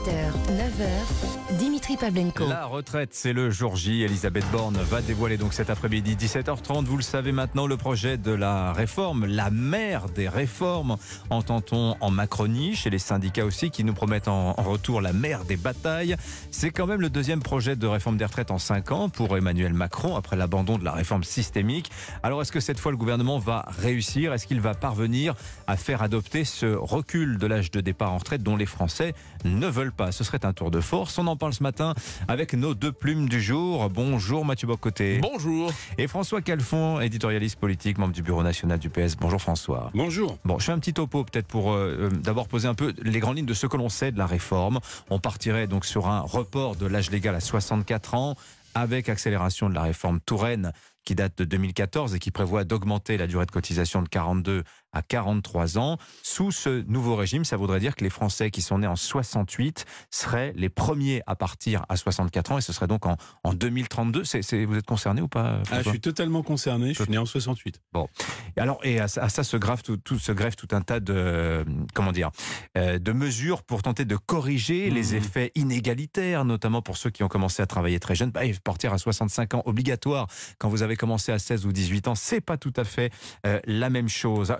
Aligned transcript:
8h, 0.00 0.32
9h, 0.56 1.58
Dimitri 1.58 1.96
Pavlenko. 1.98 2.48
La 2.48 2.64
retraite, 2.64 3.10
c'est 3.12 3.34
le 3.34 3.50
jour 3.50 3.76
J. 3.76 4.02
Elisabeth 4.02 4.44
Borne 4.50 4.78
va 4.88 5.02
dévoiler 5.02 5.36
donc 5.36 5.52
cet 5.52 5.68
après-midi 5.68 6.16
17h30. 6.16 6.84
Vous 6.84 6.96
le 6.96 7.02
savez 7.02 7.32
maintenant, 7.32 7.66
le 7.66 7.76
projet 7.76 8.16
de 8.16 8.30
la 8.30 8.72
réforme, 8.72 9.26
la 9.26 9.50
mère 9.50 10.08
des 10.08 10.26
réformes, 10.28 10.96
entend-on 11.28 11.96
en 12.00 12.10
Macronie, 12.10 12.74
chez 12.74 12.88
les 12.88 12.98
syndicats 12.98 13.44
aussi, 13.44 13.70
qui 13.70 13.84
nous 13.84 13.92
promettent 13.92 14.28
en, 14.28 14.54
en 14.56 14.62
retour 14.62 15.02
la 15.02 15.12
mère 15.12 15.44
des 15.44 15.58
batailles. 15.58 16.16
C'est 16.50 16.70
quand 16.70 16.86
même 16.86 17.02
le 17.02 17.10
deuxième 17.10 17.42
projet 17.42 17.76
de 17.76 17.86
réforme 17.86 18.16
des 18.16 18.24
retraites 18.24 18.50
en 18.50 18.58
5 18.58 18.92
ans 18.92 19.08
pour 19.10 19.36
Emmanuel 19.36 19.74
Macron 19.74 20.16
après 20.16 20.36
l'abandon 20.36 20.78
de 20.78 20.84
la 20.84 20.92
réforme 20.92 21.24
systémique. 21.24 21.90
Alors 22.22 22.40
est-ce 22.40 22.52
que 22.52 22.60
cette 22.60 22.78
fois 22.78 22.92
le 22.92 22.98
gouvernement 22.98 23.38
va 23.38 23.66
réussir? 23.68 24.32
Est-ce 24.32 24.46
qu'il 24.46 24.62
va 24.62 24.72
parvenir 24.72 25.34
à 25.66 25.76
faire 25.76 26.00
adopter 26.00 26.46
ce 26.46 26.66
recul 26.66 27.36
de 27.36 27.46
l'âge 27.46 27.70
de 27.70 27.82
départ 27.82 28.12
en 28.12 28.18
retraite 28.18 28.42
dont 28.42 28.56
les 28.56 28.66
Français 28.66 29.14
ne 29.44 29.66
veulent 29.66 29.89
pas 29.90 30.12
Ce 30.12 30.24
serait 30.24 30.44
un 30.44 30.52
tour 30.52 30.70
de 30.70 30.80
force. 30.80 31.18
On 31.18 31.26
en 31.26 31.36
parle 31.36 31.52
ce 31.52 31.62
matin 31.62 31.94
avec 32.28 32.54
nos 32.54 32.74
deux 32.74 32.92
plumes 32.92 33.28
du 33.28 33.40
jour. 33.40 33.88
Bonjour 33.90 34.44
Mathieu 34.44 34.66
Bocoté. 34.66 35.18
Bonjour. 35.20 35.72
Et 35.98 36.06
François 36.06 36.40
Calfon, 36.42 37.00
éditorialiste 37.00 37.58
politique, 37.58 37.98
membre 37.98 38.12
du 38.12 38.22
bureau 38.22 38.42
national 38.42 38.78
du 38.78 38.90
PS. 38.90 39.16
Bonjour 39.16 39.40
François. 39.40 39.90
Bonjour. 39.94 40.38
Bon, 40.44 40.58
je 40.58 40.66
fais 40.66 40.72
un 40.72 40.78
petit 40.78 40.92
topo 40.92 41.24
peut-être 41.24 41.46
pour 41.46 41.72
euh, 41.72 41.96
euh, 41.98 42.10
d'abord 42.10 42.48
poser 42.48 42.68
un 42.68 42.74
peu 42.74 42.94
les 43.02 43.20
grandes 43.20 43.36
lignes 43.36 43.46
de 43.46 43.54
ce 43.54 43.66
que 43.66 43.76
l'on 43.76 43.88
sait 43.88 44.12
de 44.12 44.18
la 44.18 44.26
réforme. 44.26 44.80
On 45.10 45.18
partirait 45.18 45.66
donc 45.66 45.84
sur 45.84 46.08
un 46.08 46.20
report 46.20 46.76
de 46.76 46.86
l'âge 46.86 47.10
légal 47.10 47.34
à 47.34 47.40
64 47.40 48.14
ans 48.14 48.34
avec 48.74 49.08
accélération 49.08 49.68
de 49.68 49.74
la 49.74 49.82
réforme 49.82 50.20
Touraine 50.20 50.72
qui 51.04 51.14
date 51.14 51.38
de 51.38 51.44
2014 51.44 52.14
et 52.14 52.18
qui 52.18 52.30
prévoit 52.30 52.64
d'augmenter 52.64 53.16
la 53.16 53.26
durée 53.26 53.46
de 53.46 53.50
cotisation 53.50 54.02
de 54.02 54.08
42 54.08 54.62
à 54.92 55.02
43 55.02 55.78
ans. 55.78 55.98
Sous 56.22 56.50
ce 56.50 56.84
nouveau 56.86 57.16
régime, 57.16 57.44
ça 57.44 57.56
voudrait 57.56 57.80
dire 57.80 57.96
que 57.96 58.04
les 58.04 58.10
Français 58.10 58.50
qui 58.50 58.62
sont 58.62 58.78
nés 58.78 58.86
en 58.86 58.96
68 58.96 59.84
seraient 60.10 60.52
les 60.56 60.68
premiers 60.68 61.22
à 61.26 61.36
partir 61.36 61.84
à 61.88 61.96
64 61.96 62.52
ans 62.52 62.58
et 62.58 62.60
ce 62.60 62.72
serait 62.72 62.86
donc 62.86 63.06
en, 63.06 63.16
en 63.44 63.54
2032. 63.54 64.24
C'est, 64.24 64.42
c'est, 64.42 64.64
vous 64.64 64.76
êtes 64.76 64.86
concerné 64.86 65.22
ou 65.22 65.28
pas 65.28 65.60
ah, 65.70 65.82
Je 65.82 65.90
suis 65.90 66.00
totalement 66.00 66.42
concerné, 66.42 66.94
je 66.94 67.02
suis 67.02 67.10
né 67.10 67.18
en 67.18 67.26
68. 67.26 67.80
Bon. 67.92 68.08
Et 68.56 68.60
alors, 68.60 68.80
et 68.84 69.00
à, 69.00 69.04
à 69.04 69.28
ça 69.28 69.44
se 69.44 69.56
greffe 69.56 69.82
tout, 69.82 69.96
tout, 69.96 70.18
se 70.18 70.32
greffe 70.32 70.56
tout 70.56 70.68
un 70.72 70.80
tas 70.80 71.00
de, 71.00 71.64
comment 71.94 72.12
dire, 72.12 72.30
euh, 72.76 72.98
de 72.98 73.12
mesures 73.12 73.62
pour 73.62 73.82
tenter 73.82 74.04
de 74.04 74.16
corriger 74.16 74.90
mmh. 74.90 74.94
les 74.94 75.14
effets 75.14 75.52
inégalitaires, 75.54 76.44
notamment 76.44 76.82
pour 76.82 76.96
ceux 76.96 77.10
qui 77.10 77.22
ont 77.22 77.28
commencé 77.28 77.62
à 77.62 77.66
travailler 77.66 78.00
très 78.00 78.14
jeunes. 78.14 78.30
Bah, 78.30 78.40
partir 78.64 78.92
à 78.92 78.98
65 78.98 79.54
ans 79.54 79.62
obligatoire 79.64 80.26
quand 80.58 80.68
vous 80.68 80.82
avez 80.82 80.96
commencé 80.96 81.32
à 81.32 81.38
16 81.38 81.66
ou 81.66 81.72
18 81.72 82.08
ans, 82.08 82.14
c'est 82.14 82.40
pas 82.40 82.56
tout 82.56 82.72
à 82.76 82.84
fait 82.84 83.12
euh, 83.46 83.60
la 83.66 83.90
même 83.90 84.08
chose 84.08 84.54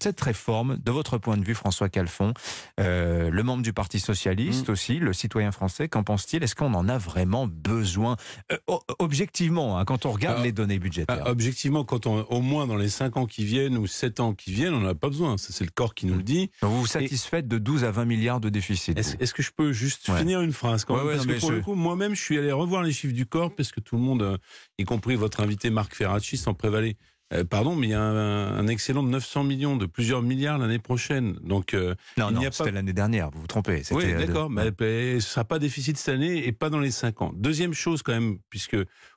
cette 0.00 0.20
réforme, 0.20 0.76
de 0.76 0.90
votre 0.90 1.18
point 1.18 1.36
de 1.36 1.44
vue, 1.44 1.54
François 1.54 1.88
Calfon, 1.88 2.34
euh, 2.80 3.30
le 3.30 3.42
membre 3.42 3.62
du 3.62 3.72
Parti 3.72 4.00
Socialiste 4.00 4.68
mmh. 4.68 4.72
aussi, 4.72 4.98
le 4.98 5.12
citoyen 5.12 5.52
français, 5.52 5.88
qu'en 5.88 6.02
pense-t-il? 6.02 6.42
Est-ce 6.42 6.54
qu'on 6.54 6.74
en 6.74 6.88
a 6.88 6.98
vraiment 6.98 7.46
besoin? 7.46 8.16
Euh, 8.52 8.58
Objectivement, 8.98 9.78
hein, 9.78 9.84
quand 9.84 10.06
on 10.06 10.12
regarde 10.12 10.42
les 10.42 10.52
données 10.52 10.78
budgétaires. 10.78 11.22
Ah, 11.24 11.30
objectivement, 11.30 11.84
quand 11.84 12.06
on, 12.06 12.22
au 12.24 12.40
moins 12.40 12.66
dans 12.66 12.76
les 12.76 12.88
5 12.88 13.16
ans 13.16 13.26
qui 13.26 13.44
viennent 13.44 13.76
ou 13.76 13.86
7 13.86 14.20
ans 14.20 14.34
qui 14.34 14.52
viennent, 14.52 14.74
on 14.74 14.80
n'en 14.80 14.88
a 14.88 14.94
pas 14.94 15.08
besoin. 15.08 15.36
C'est 15.38 15.64
le 15.64 15.70
corps 15.70 15.94
qui 15.94 16.06
nous 16.06 16.16
le 16.16 16.22
dit. 16.22 16.50
Donc 16.62 16.72
vous 16.72 16.80
vous 16.80 16.86
satisfaites 16.86 17.48
de 17.48 17.58
12 17.58 17.84
à 17.84 17.90
20 17.90 18.04
milliards 18.04 18.40
de 18.40 18.48
déficit 18.48 18.98
Est-ce 18.98 19.34
que 19.34 19.42
je 19.42 19.50
peux 19.50 19.72
juste 19.72 20.10
finir 20.16 20.40
une 20.40 20.52
phrase 20.52 20.84
quand 20.84 20.96
Parce 20.96 21.26
que 21.26 21.40
pour 21.40 21.50
le 21.50 21.60
coup, 21.60 21.74
moi-même, 21.74 22.14
je 22.14 22.22
suis 22.22 22.38
allé 22.38 22.52
revoir 22.52 22.82
les 22.82 22.92
chiffres 22.92 23.14
du 23.14 23.26
corps 23.26 23.54
parce 23.54 23.72
que 23.72 23.80
tout 23.80 23.96
le 23.96 24.02
monde, 24.02 24.22
euh, 24.22 24.38
y 24.78 24.84
compris 24.84 25.16
votre 25.16 25.40
invité 25.40 25.70
Marc 25.70 25.94
Ferracci, 25.94 26.36
s'en 26.36 26.54
prévalait. 26.54 26.96
Euh, 27.34 27.44
pardon, 27.44 27.74
mais 27.74 27.88
il 27.88 27.90
y 27.90 27.94
a 27.94 28.00
un, 28.00 28.66
excellent 28.68 29.02
de 29.02 29.08
900 29.08 29.44
millions, 29.44 29.76
de 29.76 29.86
plusieurs 29.86 30.22
milliards 30.22 30.58
l'année 30.58 30.78
prochaine. 30.78 31.34
Donc, 31.42 31.74
euh, 31.74 31.94
non, 32.16 32.30
il 32.30 32.36
non, 32.36 32.42
c'était 32.50 32.70
l'année 32.70 32.92
dernière, 32.92 33.30
vous 33.30 33.40
vous 33.40 33.46
trompez. 33.46 33.82
Oui, 33.90 34.04
euh, 34.06 34.18
d'accord, 34.18 34.50
mais 34.50 34.70
ce 34.78 35.14
ne 35.14 35.20
sera 35.20 35.44
pas 35.44 35.58
déficit 35.58 35.96
cette 35.96 36.14
année 36.14 36.46
et 36.46 36.52
pas 36.52 36.70
dans 36.70 36.80
les 36.80 36.90
5 36.90 37.22
ans. 37.22 37.32
Deuxième 37.34 37.74
chose 37.74 38.02
quand 38.02 38.12
même, 38.12 38.38
puisque 38.50 38.76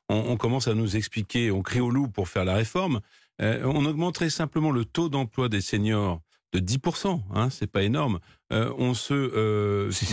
on, 0.09 0.37
commence 0.37 0.67
à 0.67 0.73
nous 0.73 0.95
expliquer, 0.95 1.51
on 1.51 1.61
crie 1.61 1.81
au 1.81 1.89
loup 1.89 2.07
pour 2.07 2.29
faire 2.29 2.45
la 2.45 2.55
réforme, 2.55 3.01
on 3.39 3.85
augmenterait 3.85 4.29
simplement 4.29 4.71
le 4.71 4.85
taux 4.85 5.09
d'emploi 5.09 5.49
des 5.49 5.61
seniors 5.61 6.21
de 6.53 6.59
10%, 6.59 7.21
hein, 7.33 7.49
c'est 7.49 7.67
pas 7.67 7.83
énorme. 7.83 8.19
Euh, 8.53 8.71
on 8.77 8.93
se 8.93 9.13
euh, 9.13 9.91
si, 9.91 10.05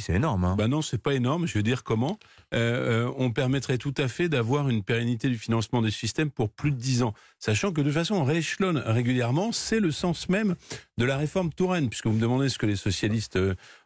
c'est 0.00 0.14
énorme. 0.14 0.44
Hein. 0.44 0.54
Bah 0.56 0.68
non, 0.68 0.80
c'est 0.80 1.02
pas 1.02 1.14
énorme. 1.14 1.48
Je 1.48 1.58
veux 1.58 1.64
dire 1.64 1.82
comment. 1.82 2.20
Euh, 2.54 3.10
on 3.16 3.32
permettrait 3.32 3.78
tout 3.78 3.94
à 3.96 4.06
fait 4.06 4.28
d'avoir 4.28 4.68
une 4.68 4.84
pérennité 4.84 5.28
du 5.28 5.36
financement 5.36 5.82
des 5.82 5.90
systèmes 5.90 6.30
pour 6.30 6.50
plus 6.50 6.70
de 6.70 6.76
10 6.76 7.02
ans, 7.02 7.14
sachant 7.40 7.72
que 7.72 7.80
de 7.80 7.90
façon 7.90 8.14
on 8.14 8.24
rééchelonne 8.24 8.78
régulièrement. 8.78 9.50
C'est 9.50 9.80
le 9.80 9.90
sens 9.90 10.28
même 10.28 10.54
de 10.98 11.04
la 11.04 11.16
réforme 11.16 11.52
Touraine, 11.52 11.88
puisque 11.88 12.06
vous 12.06 12.12
me 12.12 12.20
demandez 12.20 12.48
ce 12.48 12.58
que 12.58 12.66
les 12.66 12.76
socialistes 12.76 13.38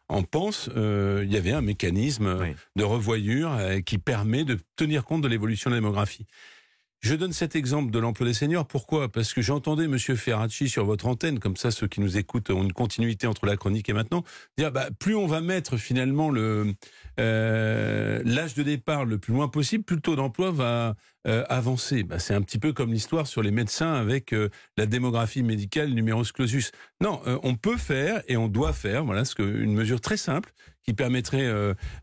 en 0.07 0.21
pensent. 0.21 0.69
il 0.75 1.31
y 1.31 1.37
avait 1.37 1.53
un 1.53 1.61
mécanisme 1.61 2.37
de 2.75 2.83
revoyure 2.83 3.57
qui 3.85 3.97
permet 3.97 4.43
de 4.43 4.59
tenir 4.75 5.03
compte 5.03 5.21
de 5.21 5.27
l'évolution 5.27 5.71
de 5.71 5.75
la 5.75 5.81
démographie. 5.81 6.27
Je 7.05 7.13
donne 7.13 7.33
cet 7.33 7.55
exemple 7.55 7.91
de 7.91 7.99
l'emploi 7.99 8.25
des 8.25 8.33
seniors. 8.33 8.65
Pourquoi? 8.65 9.11
Parce 9.11 9.31
que 9.35 9.39
j'entendais 9.39 9.87
Monsieur 9.87 10.15
Ferracci 10.15 10.67
sur 10.67 10.85
votre 10.85 11.05
antenne, 11.05 11.37
comme 11.37 11.55
ça 11.55 11.69
ceux 11.69 11.85
qui 11.85 12.01
nous 12.01 12.17
écoutent 12.17 12.49
ont 12.49 12.63
une 12.63 12.73
continuité 12.73 13.27
entre 13.27 13.45
la 13.45 13.57
chronique 13.57 13.87
et 13.89 13.93
maintenant, 13.93 14.23
dire 14.57 14.71
bah, 14.71 14.87
plus 14.97 15.15
on 15.15 15.27
va 15.27 15.39
mettre 15.39 15.77
finalement 15.77 16.31
le 16.31 16.73
euh, 17.19 18.23
l'âge 18.25 18.55
de 18.55 18.63
départ 18.63 19.05
le 19.05 19.19
plus 19.19 19.33
loin 19.33 19.49
possible, 19.49 19.83
plus 19.83 19.97
le 19.97 20.01
taux 20.01 20.15
d'emploi 20.15 20.49
va 20.49 20.95
euh, 21.27 21.43
avancer. 21.47 22.01
Bah, 22.01 22.17
c'est 22.17 22.33
un 22.33 22.41
petit 22.41 22.57
peu 22.57 22.73
comme 22.73 22.91
l'histoire 22.91 23.27
sur 23.27 23.43
les 23.43 23.51
médecins 23.51 23.93
avec 23.93 24.33
euh, 24.33 24.49
la 24.75 24.87
démographie 24.87 25.43
médicale 25.43 25.91
numerus 25.91 26.31
clausus. 26.31 26.71
Non, 27.01 27.21
on 27.43 27.53
peut 27.53 27.77
faire 27.77 28.23
et 28.27 28.35
on 28.35 28.47
doit 28.47 28.73
faire, 28.73 29.05
voilà, 29.05 29.25
ce 29.25 29.35
que, 29.35 29.43
une 29.43 29.75
mesure 29.75 30.01
très 30.01 30.17
simple 30.17 30.51
qui 30.85 30.93
permettrait 30.93 31.51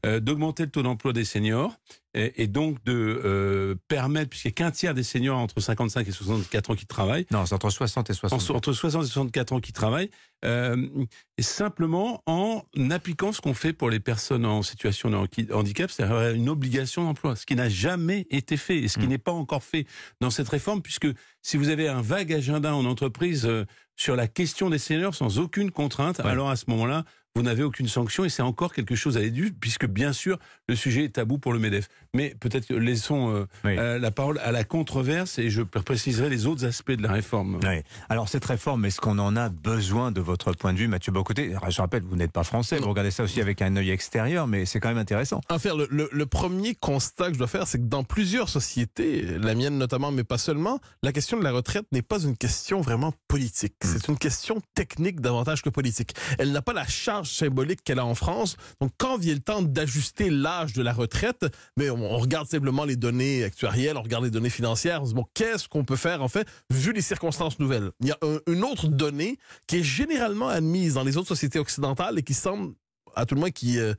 d'augmenter 0.04 0.64
le 0.64 0.70
taux 0.70 0.82
d'emploi 0.82 1.12
des 1.12 1.24
seniors 1.24 1.78
et, 2.14 2.46
donc 2.46 2.82
de 2.84 3.78
permettre, 3.88 4.30
puisqu'il 4.30 4.48
n'y 4.48 4.52
a 4.52 4.54
qu'un 4.54 4.70
tiers 4.70 4.94
des 4.94 5.02
seniors 5.02 5.38
entre 5.38 5.60
55 5.60 6.06
et 6.06 6.10
64 6.10 6.70
ans 6.70 6.74
qui 6.74 6.86
travaillent. 6.86 7.26
Non, 7.30 7.46
c'est 7.46 7.54
entre 7.54 7.70
60 7.70 8.10
et 8.10 8.14
64. 8.14 8.56
Entre 8.56 8.72
60 8.72 9.04
et 9.04 9.06
64 9.06 9.52
ans 9.52 9.60
qui 9.60 9.72
travaillent. 9.72 10.10
et 10.44 11.42
simplement 11.42 12.22
en 12.26 12.62
appliquant 12.90 13.32
ce 13.32 13.40
qu'on 13.40 13.54
fait 13.54 13.72
pour 13.72 13.88
les 13.88 14.00
personnes 14.00 14.44
en 14.44 14.62
situation 14.62 15.10
de 15.10 15.52
handicap, 15.52 15.90
c'est-à-dire 15.90 16.34
une 16.34 16.48
obligation 16.48 17.04
d'emploi, 17.04 17.36
ce 17.36 17.46
qui 17.46 17.56
n'a 17.56 17.68
jamais 17.68 18.26
été 18.30 18.56
fait 18.56 18.78
et 18.78 18.88
ce 18.88 18.98
qui 18.98 19.08
n'est 19.08 19.18
pas 19.18 19.32
encore 19.32 19.62
fait 19.62 19.86
dans 20.20 20.30
cette 20.30 20.48
réforme, 20.48 20.82
puisque 20.82 21.08
si 21.42 21.56
vous 21.56 21.68
avez 21.68 21.88
un 21.88 22.02
vague 22.02 22.32
agenda 22.32 22.74
en 22.74 22.84
entreprise 22.84 23.46
euh, 23.46 23.64
sur 23.96 24.16
la 24.16 24.28
question 24.28 24.70
des 24.70 24.78
seniors 24.78 25.14
sans 25.14 25.38
aucune 25.38 25.70
contrainte, 25.70 26.20
alors 26.20 26.50
à 26.50 26.56
ce 26.56 26.64
moment-là, 26.68 27.04
vous 27.34 27.42
n'avez 27.42 27.62
aucune 27.62 27.88
sanction 27.88 28.24
et 28.24 28.28
c'est 28.28 28.42
encore 28.42 28.74
quelque 28.74 28.94
chose 28.94 29.16
à 29.16 29.20
l'éduque, 29.20 29.54
puisque 29.58 29.86
bien 29.86 30.12
sûr, 30.12 30.38
le 30.68 30.76
sujet 30.76 31.04
est 31.04 31.14
tabou 31.14 31.38
pour 31.38 31.54
le 31.54 31.58
MEDEF. 31.58 31.88
Mais 32.14 32.34
peut-être 32.38 32.70
laissons 32.74 33.34
euh, 33.34 33.46
euh, 33.64 33.98
la 33.98 34.10
parole 34.10 34.38
à 34.40 34.52
la 34.52 34.64
controverse 34.64 35.38
et 35.38 35.48
je 35.48 35.62
préciserai 35.62 36.28
les 36.28 36.46
autres 36.46 36.66
aspects 36.66 36.92
de 36.92 37.02
la 37.02 37.10
réforme. 37.10 37.58
Oui. 37.62 37.80
Alors, 38.10 38.28
cette 38.28 38.44
réforme, 38.44 38.84
est-ce 38.84 39.00
qu'on 39.00 39.18
en 39.18 39.34
a 39.34 39.48
besoin 39.48 40.12
de 40.12 40.20
votre 40.20 40.52
point 40.52 40.74
de 40.74 40.78
vue, 40.78 40.88
Mathieu 40.88 41.10
Bocoté? 41.10 41.54
Je 41.68 41.80
rappelle, 41.80 42.02
vous 42.02 42.16
n'êtes 42.16 42.32
pas 42.32 42.44
français, 42.44 42.78
vous 42.78 42.88
regardez 42.90 43.10
ça 43.10 43.22
aussi 43.22 43.40
avec 43.40 43.62
un 43.62 43.76
œil 43.76 43.90
extérieur, 43.90 44.46
mais 44.46 44.66
c'est 44.66 44.78
quand 44.78 44.90
même 44.90 44.98
intéressant. 44.98 45.40
Enfin, 45.48 45.74
le, 45.74 45.88
le, 45.90 46.10
le, 46.12 46.26
premier 46.26 46.74
constat 46.74 47.28
que 47.28 47.34
je 47.34 47.38
dois 47.38 47.48
faire, 47.48 47.66
c'est 47.66 47.78
que 47.78 47.84
dans 47.84 48.04
plusieurs 48.04 48.50
sociétés, 48.50 49.22
la 49.38 49.54
mienne 49.54 49.78
notamment, 49.78 50.12
mais 50.12 50.24
pas 50.24 50.38
seulement, 50.38 50.80
la 51.02 51.12
question 51.12 51.38
de 51.38 51.44
la 51.44 51.52
retraite 51.52 51.86
n'est 51.92 52.02
pas 52.02 52.20
une 52.20 52.36
question 52.36 52.82
vraiment 52.82 53.14
politique. 53.26 53.76
Hmm. 53.82 53.88
C'est 53.88 54.08
une 54.08 54.18
question 54.18 54.60
technique 54.74 55.20
davantage 55.20 55.62
que 55.62 55.70
politique. 55.70 56.14
Elle 56.38 56.52
n'a 56.52 56.60
pas 56.60 56.74
la 56.74 56.86
charge 56.86 57.21
symbolique 57.30 57.82
qu'elle 57.84 57.98
a 57.98 58.06
en 58.06 58.14
France. 58.14 58.56
Donc, 58.80 58.92
quand 58.98 59.18
vient 59.18 59.34
le 59.34 59.40
temps 59.40 59.62
d'ajuster 59.62 60.30
l'âge 60.30 60.72
de 60.72 60.82
la 60.82 60.92
retraite, 60.92 61.46
mais 61.76 61.90
on, 61.90 62.16
regarde 62.18 62.48
simplement 62.48 62.84
les 62.84 62.96
données 62.96 63.44
actuarielles, 63.44 63.96
on 63.96 64.02
regarde 64.02 64.24
les 64.24 64.30
données 64.30 64.50
financières, 64.50 65.02
on 65.02 65.04
se 65.04 65.10
dit, 65.10 65.16
bon, 65.16 65.26
qu'est-ce 65.34 65.68
qu'on 65.68 65.84
peut 65.84 65.96
faire, 65.96 66.22
en 66.22 66.28
fait, 66.28 66.46
vu 66.70 66.92
les 66.92 67.02
circonstances 67.02 67.58
nouvelles? 67.58 67.90
Il 68.00 68.08
y 68.08 68.12
a 68.12 68.18
une 68.46 68.64
autre 68.64 68.88
donnée 68.88 69.38
qui 69.66 69.78
est 69.78 69.82
généralement 69.82 70.48
admise 70.48 70.94
dans 70.94 71.04
les 71.04 71.16
autres 71.16 71.28
sociétés 71.28 71.58
occidentales 71.58 72.18
et 72.18 72.22
qui 72.22 72.34
semble, 72.34 72.74
à 73.14 73.26
tout 73.26 73.34
le 73.34 73.40
moins, 73.40 73.50
qui, 73.50 73.78
euh, 73.78 73.94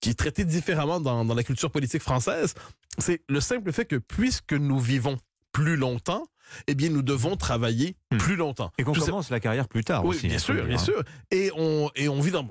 qui, 0.00 0.10
est 0.10 0.14
traitée 0.14 0.44
différemment 0.44 1.00
dans 1.00 1.24
la 1.24 1.42
culture 1.42 1.70
politique 1.70 2.02
française, 2.02 2.54
c'est 2.98 3.22
le 3.28 3.40
simple 3.40 3.72
fait 3.72 3.84
que 3.84 3.96
puisque 3.96 4.52
nous 4.52 4.78
vivons 4.78 5.16
plus 5.52 5.76
longtemps, 5.76 6.26
eh 6.66 6.74
bien, 6.74 6.90
nous 6.90 7.02
devons 7.02 7.36
travailler 7.36 7.96
hmm. 8.10 8.18
plus 8.18 8.36
longtemps. 8.36 8.70
Et 8.78 8.84
qu'on 8.84 8.92
commence 8.92 9.30
la 9.30 9.40
carrière 9.40 9.68
plus 9.68 9.84
tard 9.84 10.04
oui, 10.04 10.16
aussi. 10.16 10.28
Bien 10.28 10.38
sûr, 10.38 10.64
bien 10.64 10.78
sûr. 10.78 11.02
Et 11.30 11.50
on, 11.56 11.90
et 11.96 12.08
on 12.08 12.20
vit 12.20 12.30
dans... 12.30 12.48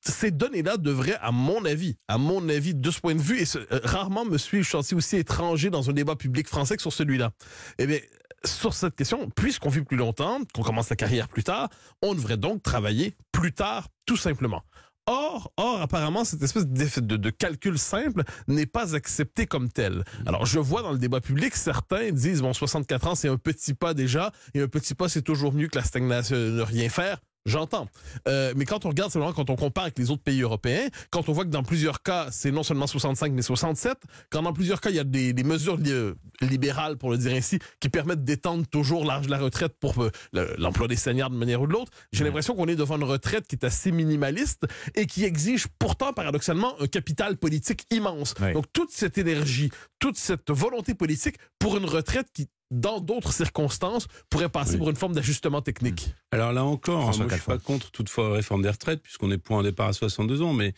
ces 0.00 0.30
données-là 0.30 0.76
devraient, 0.76 1.18
à 1.20 1.32
mon 1.32 1.64
avis, 1.64 1.96
à 2.08 2.18
mon 2.18 2.48
avis, 2.48 2.74
de 2.74 2.90
ce 2.90 3.00
point 3.00 3.14
de 3.14 3.20
vue, 3.20 3.40
et 3.40 3.46
euh, 3.56 3.80
rarement 3.84 4.24
me 4.24 4.38
suis 4.38 4.64
senti 4.64 4.94
aussi 4.94 5.16
étranger 5.16 5.70
dans 5.70 5.90
un 5.90 5.92
débat 5.92 6.16
public 6.16 6.48
français 6.48 6.76
que 6.76 6.82
sur 6.82 6.92
celui-là. 6.92 7.30
Eh 7.78 7.86
bien, 7.86 7.98
sur 8.44 8.74
cette 8.74 8.96
question, 8.96 9.30
puisqu'on 9.30 9.68
vit 9.68 9.82
plus 9.82 9.96
longtemps, 9.96 10.40
qu'on 10.52 10.62
commence 10.62 10.90
la 10.90 10.96
carrière 10.96 11.28
plus 11.28 11.44
tard, 11.44 11.68
on 12.02 12.14
devrait 12.14 12.36
donc 12.36 12.62
travailler 12.62 13.14
plus 13.30 13.52
tard, 13.52 13.88
tout 14.06 14.16
simplement. 14.16 14.62
Or, 15.06 15.52
or, 15.56 15.82
apparemment, 15.82 16.24
cette 16.24 16.42
espèce 16.42 16.64
de, 16.64 17.16
de, 17.16 17.30
calcul 17.30 17.76
simple 17.76 18.22
n'est 18.46 18.66
pas 18.66 18.94
accepté 18.94 19.46
comme 19.46 19.68
tel. 19.68 20.04
Alors, 20.26 20.46
je 20.46 20.60
vois 20.60 20.82
dans 20.82 20.92
le 20.92 20.98
débat 20.98 21.20
public, 21.20 21.56
certains 21.56 22.12
disent, 22.12 22.40
bon, 22.40 22.52
64 22.52 23.06
ans, 23.08 23.14
c'est 23.16 23.28
un 23.28 23.36
petit 23.36 23.74
pas 23.74 23.94
déjà, 23.94 24.30
et 24.54 24.60
un 24.60 24.68
petit 24.68 24.94
pas, 24.94 25.08
c'est 25.08 25.22
toujours 25.22 25.52
mieux 25.52 25.66
que 25.66 25.76
la 25.76 25.84
stagnation, 25.84 26.36
ne 26.36 26.62
rien 26.62 26.88
faire. 26.88 27.18
J'entends. 27.44 27.88
Euh, 28.28 28.52
mais 28.56 28.64
quand 28.64 28.84
on 28.84 28.90
regarde, 28.90 29.10
simplement 29.10 29.32
quand 29.32 29.50
on 29.50 29.56
compare 29.56 29.84
avec 29.84 29.98
les 29.98 30.10
autres 30.10 30.22
pays 30.22 30.42
européens, 30.42 30.86
quand 31.10 31.28
on 31.28 31.32
voit 31.32 31.44
que 31.44 31.50
dans 31.50 31.64
plusieurs 31.64 32.02
cas, 32.02 32.28
c'est 32.30 32.52
non 32.52 32.62
seulement 32.62 32.86
65, 32.86 33.32
mais 33.32 33.42
67, 33.42 33.96
quand 34.30 34.42
dans 34.42 34.52
plusieurs 34.52 34.80
cas, 34.80 34.90
il 34.90 34.96
y 34.96 35.00
a 35.00 35.04
des, 35.04 35.32
des 35.32 35.42
mesures 35.42 35.76
li- 35.76 36.12
libérales, 36.40 36.96
pour 36.98 37.10
le 37.10 37.18
dire 37.18 37.32
ainsi, 37.32 37.58
qui 37.80 37.88
permettent 37.88 38.22
d'étendre 38.24 38.66
toujours 38.66 39.04
l'âge 39.04 39.26
de 39.26 39.30
la 39.32 39.38
retraite 39.38 39.74
pour 39.80 40.02
euh, 40.02 40.10
le- 40.32 40.54
l'emploi 40.58 40.86
des 40.86 40.96
seniors 40.96 41.30
de 41.30 41.36
manière 41.36 41.60
ou 41.62 41.66
de 41.66 41.72
l'autre, 41.72 41.90
j'ai 42.12 42.22
l'impression 42.24 42.54
qu'on 42.54 42.66
est 42.68 42.76
devant 42.76 42.96
une 42.96 43.04
retraite 43.04 43.46
qui 43.48 43.56
est 43.56 43.64
assez 43.64 43.90
minimaliste 43.90 44.66
et 44.94 45.06
qui 45.06 45.24
exige 45.24 45.66
pourtant, 45.78 46.12
paradoxalement, 46.12 46.80
un 46.80 46.86
capital 46.86 47.36
politique 47.36 47.86
immense. 47.90 48.34
Oui. 48.40 48.52
Donc, 48.52 48.66
toute 48.72 48.90
cette 48.92 49.18
énergie, 49.18 49.70
toute 49.98 50.16
cette 50.16 50.50
volonté 50.50 50.94
politique 50.94 51.36
pour 51.58 51.76
une 51.76 51.86
retraite 51.86 52.28
qui, 52.32 52.48
dans 52.72 53.00
d'autres 53.00 53.32
circonstances, 53.32 54.08
pourrait 54.30 54.48
passer 54.48 54.72
Oui. 54.72 54.78
pour 54.78 54.90
une 54.90 54.96
forme 54.96 55.12
d'ajustement 55.14 55.60
technique. 55.62 56.14
Alors 56.32 56.52
là 56.52 56.64
encore, 56.64 57.02
moi, 57.02 57.12
je 57.12 57.18
suis 57.18 57.26
Calfon. 57.28 57.52
pas 57.52 57.58
contre 57.58 57.90
toutefois 57.90 58.32
réforme 58.32 58.62
des 58.62 58.70
retraites, 58.70 59.02
puisqu'on 59.02 59.30
est 59.30 59.38
pour 59.38 59.58
un 59.58 59.62
départ 59.62 59.88
à 59.88 59.92
62 59.92 60.40
ans, 60.42 60.54
mais 60.54 60.72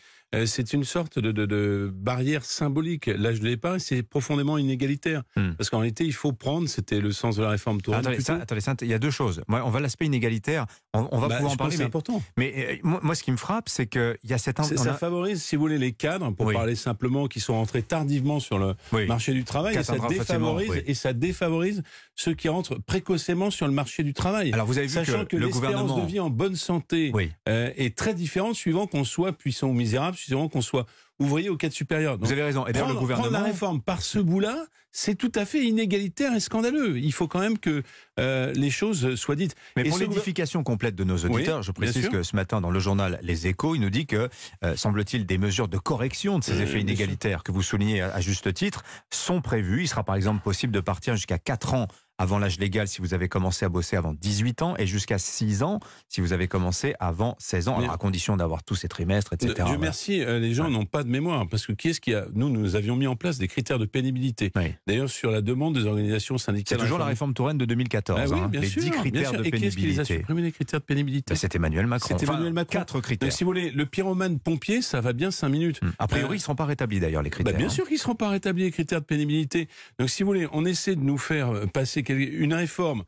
c'est 0.47 0.73
une 0.73 0.85
sorte 0.85 1.19
de, 1.19 1.33
de, 1.33 1.47
de 1.47 1.91
barrière 1.95 2.45
symbolique. 2.45 3.07
L'âge 3.07 3.41
de 3.41 3.49
départ, 3.49 3.77
c'est 3.81 4.03
profondément 4.03 4.59
inégalitaire. 4.59 5.23
Hmm. 5.37 5.53
Parce 5.57 5.71
qu'en 5.71 5.79
réalité, 5.79 6.05
il 6.05 6.13
faut 6.13 6.33
prendre, 6.33 6.69
c'était 6.69 7.01
le 7.01 7.13
sens 7.13 7.37
de 7.37 7.43
la 7.43 7.51
réforme 7.51 7.81
Touraine. 7.81 8.01
Attendez, 8.01 8.21
ça, 8.21 8.35
attendez, 8.35 8.61
il 8.83 8.89
y 8.89 8.95
a 8.95 8.99
deux 8.99 9.11
choses. 9.11 9.43
Moi, 9.49 9.63
on 9.65 9.71
va 9.71 9.81
l'aspect 9.81 10.07
inégalitaire. 10.07 10.67
On, 10.93 11.09
on 11.13 11.19
va 11.19 11.29
Bah, 11.29 11.37
pouvoir 11.37 11.53
en 11.53 11.57
parler. 11.57 11.77
c'est 11.77 11.85
important. 11.85 12.23
mais, 12.37 12.81
euh, 12.85 12.99
moi, 13.03 13.15
ce 13.15 13.23
qui 13.23 13.33
me 13.33 13.37
frappe, 13.37 13.69
c'est 13.69 13.87
qu'il 13.87 14.17
y 14.25 14.33
a 14.33 14.39
cette. 14.39 14.61
On 14.61 14.63
Ça 14.65 14.91
a- 14.91 14.95
favorise, 14.95 15.43
si 15.43 15.57
vous 15.57 15.63
voulez, 15.63 15.79
les 15.79 15.93
cadres, 15.93 16.31
pour 16.33 16.47
Oui. 16.47 16.55
parler 16.55 16.75
simplement, 16.77 17.27
qui 17.29 17.41
sont 17.41 17.55
rentrés 17.55 17.83
tardivement 17.83 18.41
sur 18.41 18.59
le 18.59 18.75
Oui. 18.93 19.07
marché 19.07 19.33
du 19.33 19.45
travail, 19.45 19.77
et 19.77 19.83
ça, 19.83 19.97
défavorise, 20.09 20.71
oui. 20.71 20.83
et 20.87 20.95
ça 20.95 21.13
défavorise 21.13 21.83
ceux 22.17 22.35
qui 22.35 22.49
rentrent 22.49 22.77
précocement 22.79 23.51
sur 23.51 23.67
le 23.67 23.73
marché 23.73 24.03
du 24.03 24.13
travail. 24.15 24.53
Alors, 24.53 24.67
vous 24.67 24.79
avez 24.79 24.87
vu 24.87 24.93
Sachant 24.95 25.25
que, 25.25 25.31
que, 25.31 25.37
le 25.37 25.49
gouvernement. 25.49 25.99
de 25.99 26.07
vie 26.07 26.21
en 26.21 26.31
bonne 26.31 26.57
santé 26.57 27.11
Oui. 27.15 27.31
euh, 27.49 27.71
est 27.77 27.97
très 27.97 28.15
différente 28.15 28.55
suivant 28.55 28.87
qu'on 28.87 29.05
soit 29.05 29.33
puissant 29.33 29.69
ou 29.69 29.73
misérable, 29.73 30.17
suivant 30.17 30.49
qu'on 30.49 30.61
soit 30.63 30.87
ouvrier 31.21 31.49
au 31.49 31.57
cadre 31.57 31.75
supérieur. 31.75 32.19
Donc, 32.19 32.27
Vous 32.27 32.33
avez 32.33 32.43
raison. 32.43 32.67
Et 32.67 32.73
d'ailleurs, 32.73 32.89
le 32.89 32.95
prendre, 32.95 33.09
prendre 33.09 33.21
gouvernement. 33.23 33.45
la 33.47 33.53
réforme 33.53 33.81
par 33.81 34.03
ce 34.03 34.19
bout-là, 34.19 34.67
c'est 34.97 35.17
tout 35.17 35.31
à 35.35 35.45
fait 35.45 35.65
inégalitaire 35.65 36.33
et 36.35 36.41
scandaleux. 36.41 36.99
Il 36.99 37.13
faut 37.13 37.27
quand 37.27 37.41
même 37.41 37.59
que 37.59 37.83
euh, 38.21 38.53
les 38.55 38.71
choses 38.71 39.17
soient 39.17 39.35
dites. 39.35 39.57
Mais 39.77 39.85
Et 39.85 39.89
pour 39.89 39.99
l'édification 39.99 40.63
complète 40.63 40.95
de 40.95 41.03
nos 41.03 41.17
auditeurs, 41.19 41.63
je 41.65 41.73
précise 41.73 42.09
que 42.09 42.23
ce 42.23 42.37
matin, 42.37 42.61
dans 42.61 42.71
le 42.71 42.79
journal 42.79 43.19
Les 43.23 43.49
Échos, 43.49 43.75
il 43.75 43.81
nous 43.81 43.91
dit 43.91 44.07
que, 44.07 44.29
euh, 44.65 44.77
semble-t-il, 44.77 45.27
des 45.27 45.39
mesures 45.39 45.67
de 45.69 45.79
correction 45.79 46.39
de 46.39 46.45
ces 46.45 46.61
effets 46.63 46.81
inégalitaires 46.81 47.43
que 47.43 47.51
vous 47.51 47.63
soulignez 47.63 48.03
à, 48.03 48.15
à 48.15 48.21
juste 48.21 48.53
titre 48.55 48.85
sont 49.11 49.41
prévues. 49.41 49.83
Il 49.83 49.89
sera 49.89 50.05
par 50.05 50.15
exemple 50.15 50.43
possible 50.43 50.73
de 50.73 50.81
partir 50.81 51.17
jusqu'à 51.17 51.39
4 51.39 51.75
ans 51.75 51.89
avant 52.19 52.39
l'âge 52.39 52.59
légal 52.59 52.87
si 52.89 53.01
vous 53.01 53.13
avez 53.15 53.29
commencé 53.29 53.65
à 53.65 53.69
bosser 53.69 53.97
avant 53.97 54.13
18 54.15 54.63
ans 54.63 54.75
et 54.79 54.87
jusqu'à 54.87 55.19
6 55.19 55.63
ans 55.63 55.81
si 56.09 56.21
vous 56.21 56.33
avez 56.33 56.47
commencé 56.49 56.95
avant 57.01 57.37
16 57.39 57.69
ans, 57.69 57.79
alors 57.79 57.93
à 57.93 57.97
condition 57.99 58.37
d'avoir 58.37 58.63
tous 58.63 58.75
ces 58.77 58.89
trimestres, 58.89 59.33
etc. 59.33 59.65
Dieu 59.67 59.79
merci, 59.79 60.21
euh, 60.23 60.39
les 60.39 60.55
gens 60.55 60.65
Ouais. 60.67 60.71
n'ont 60.71 60.85
pas 60.87 61.03
de 61.03 61.09
mémoire. 61.09 61.47
Parce 61.49 61.67
que 61.67 61.73
qui 61.73 61.89
est-ce 61.89 62.01
qui 62.01 62.15
a. 62.15 62.27
Nous, 62.35 62.49
nous 62.49 62.77
avions 62.77 62.97
mis 62.97 63.07
en 63.07 63.17
place 63.17 63.39
des 63.39 63.49
critères 63.49 63.79
de 63.79 63.85
pénibilité. 63.87 64.53
Oui. 64.57 64.75
D'ailleurs, 64.87 65.11
sur 65.11 65.31
la 65.31 65.41
demande 65.41 65.75
des 65.79 65.87
organisations 65.87 66.39
C'est 66.39 66.47
syndicales. 66.47 66.79
toujours 66.79 66.99
la 66.99 67.05
réforme 67.07 67.35
Touraine 67.35 67.59
de 67.59 67.65
2014, 67.65 68.21
Ah 68.23 68.29
oui, 68.35 68.41
hein, 68.41 68.49
bien 68.49 68.61
les 68.61 68.69
sûr, 68.69 68.83
10 68.83 68.91
bien 68.91 69.01
critères 69.01 69.31
sûr. 69.31 69.39
de 69.41 69.45
Et 69.47 69.51
qui 69.51 69.65
est-ce 69.67 69.77
qui 69.77 69.83
les 69.87 69.99
a 70.01 70.03
pénibilité. 70.05 70.17
supprimés, 70.19 70.43
les 70.43 70.53
critères 70.53 70.81
de 70.81 70.85
pénibilité 70.85 71.25
Mais 71.33 71.37
C'est 71.37 71.55
Emmanuel 71.55 71.87
Macron. 71.87 72.09
C'était 72.17 72.31
Emmanuel 72.31 72.53
Macron. 72.53 72.79
Quatre 72.79 73.01
critères. 73.01 73.29
Donc, 73.29 73.37
si 73.37 73.43
vous 73.45 73.51
voulez, 73.51 73.71
le 73.71 73.87
pyromane 73.87 74.39
pompier, 74.39 74.83
ça 74.83 75.01
va 75.01 75.13
bien 75.13 75.31
5 75.33 75.49
minutes. 75.49 75.81
Hum. 75.83 75.93
A 75.99 76.07
priori, 76.07 76.25
Euh, 76.33 76.35
ils 76.35 76.39
ne 76.39 76.43
seront 76.43 76.55
pas 76.55 76.65
rétablis 76.67 77.01
d'ailleurs, 77.01 77.23
les 77.23 77.31
Bah, 77.31 77.35
critères. 77.37 77.57
bien 77.57 77.67
hein. 77.67 77.71
sûr 77.71 77.85
qu'ils 77.87 77.95
ne 77.97 78.01
seront 78.01 78.15
pas 78.15 78.29
rétablis 78.29 78.63
les 78.65 78.71
critères 78.71 79.01
de 79.01 79.07
pénibilité. 79.07 79.69
Donc, 79.99 80.09
si 80.11 80.23
vous 80.23 80.29
voulez, 80.29 80.47
on 80.53 80.65
essaie 80.65 80.95
de 80.95 81.01
nous 81.03 81.19
faire 81.19 81.51
euh, 81.53 81.67
passer 81.67 82.03
une 82.13 82.55
réforme. 82.55 83.05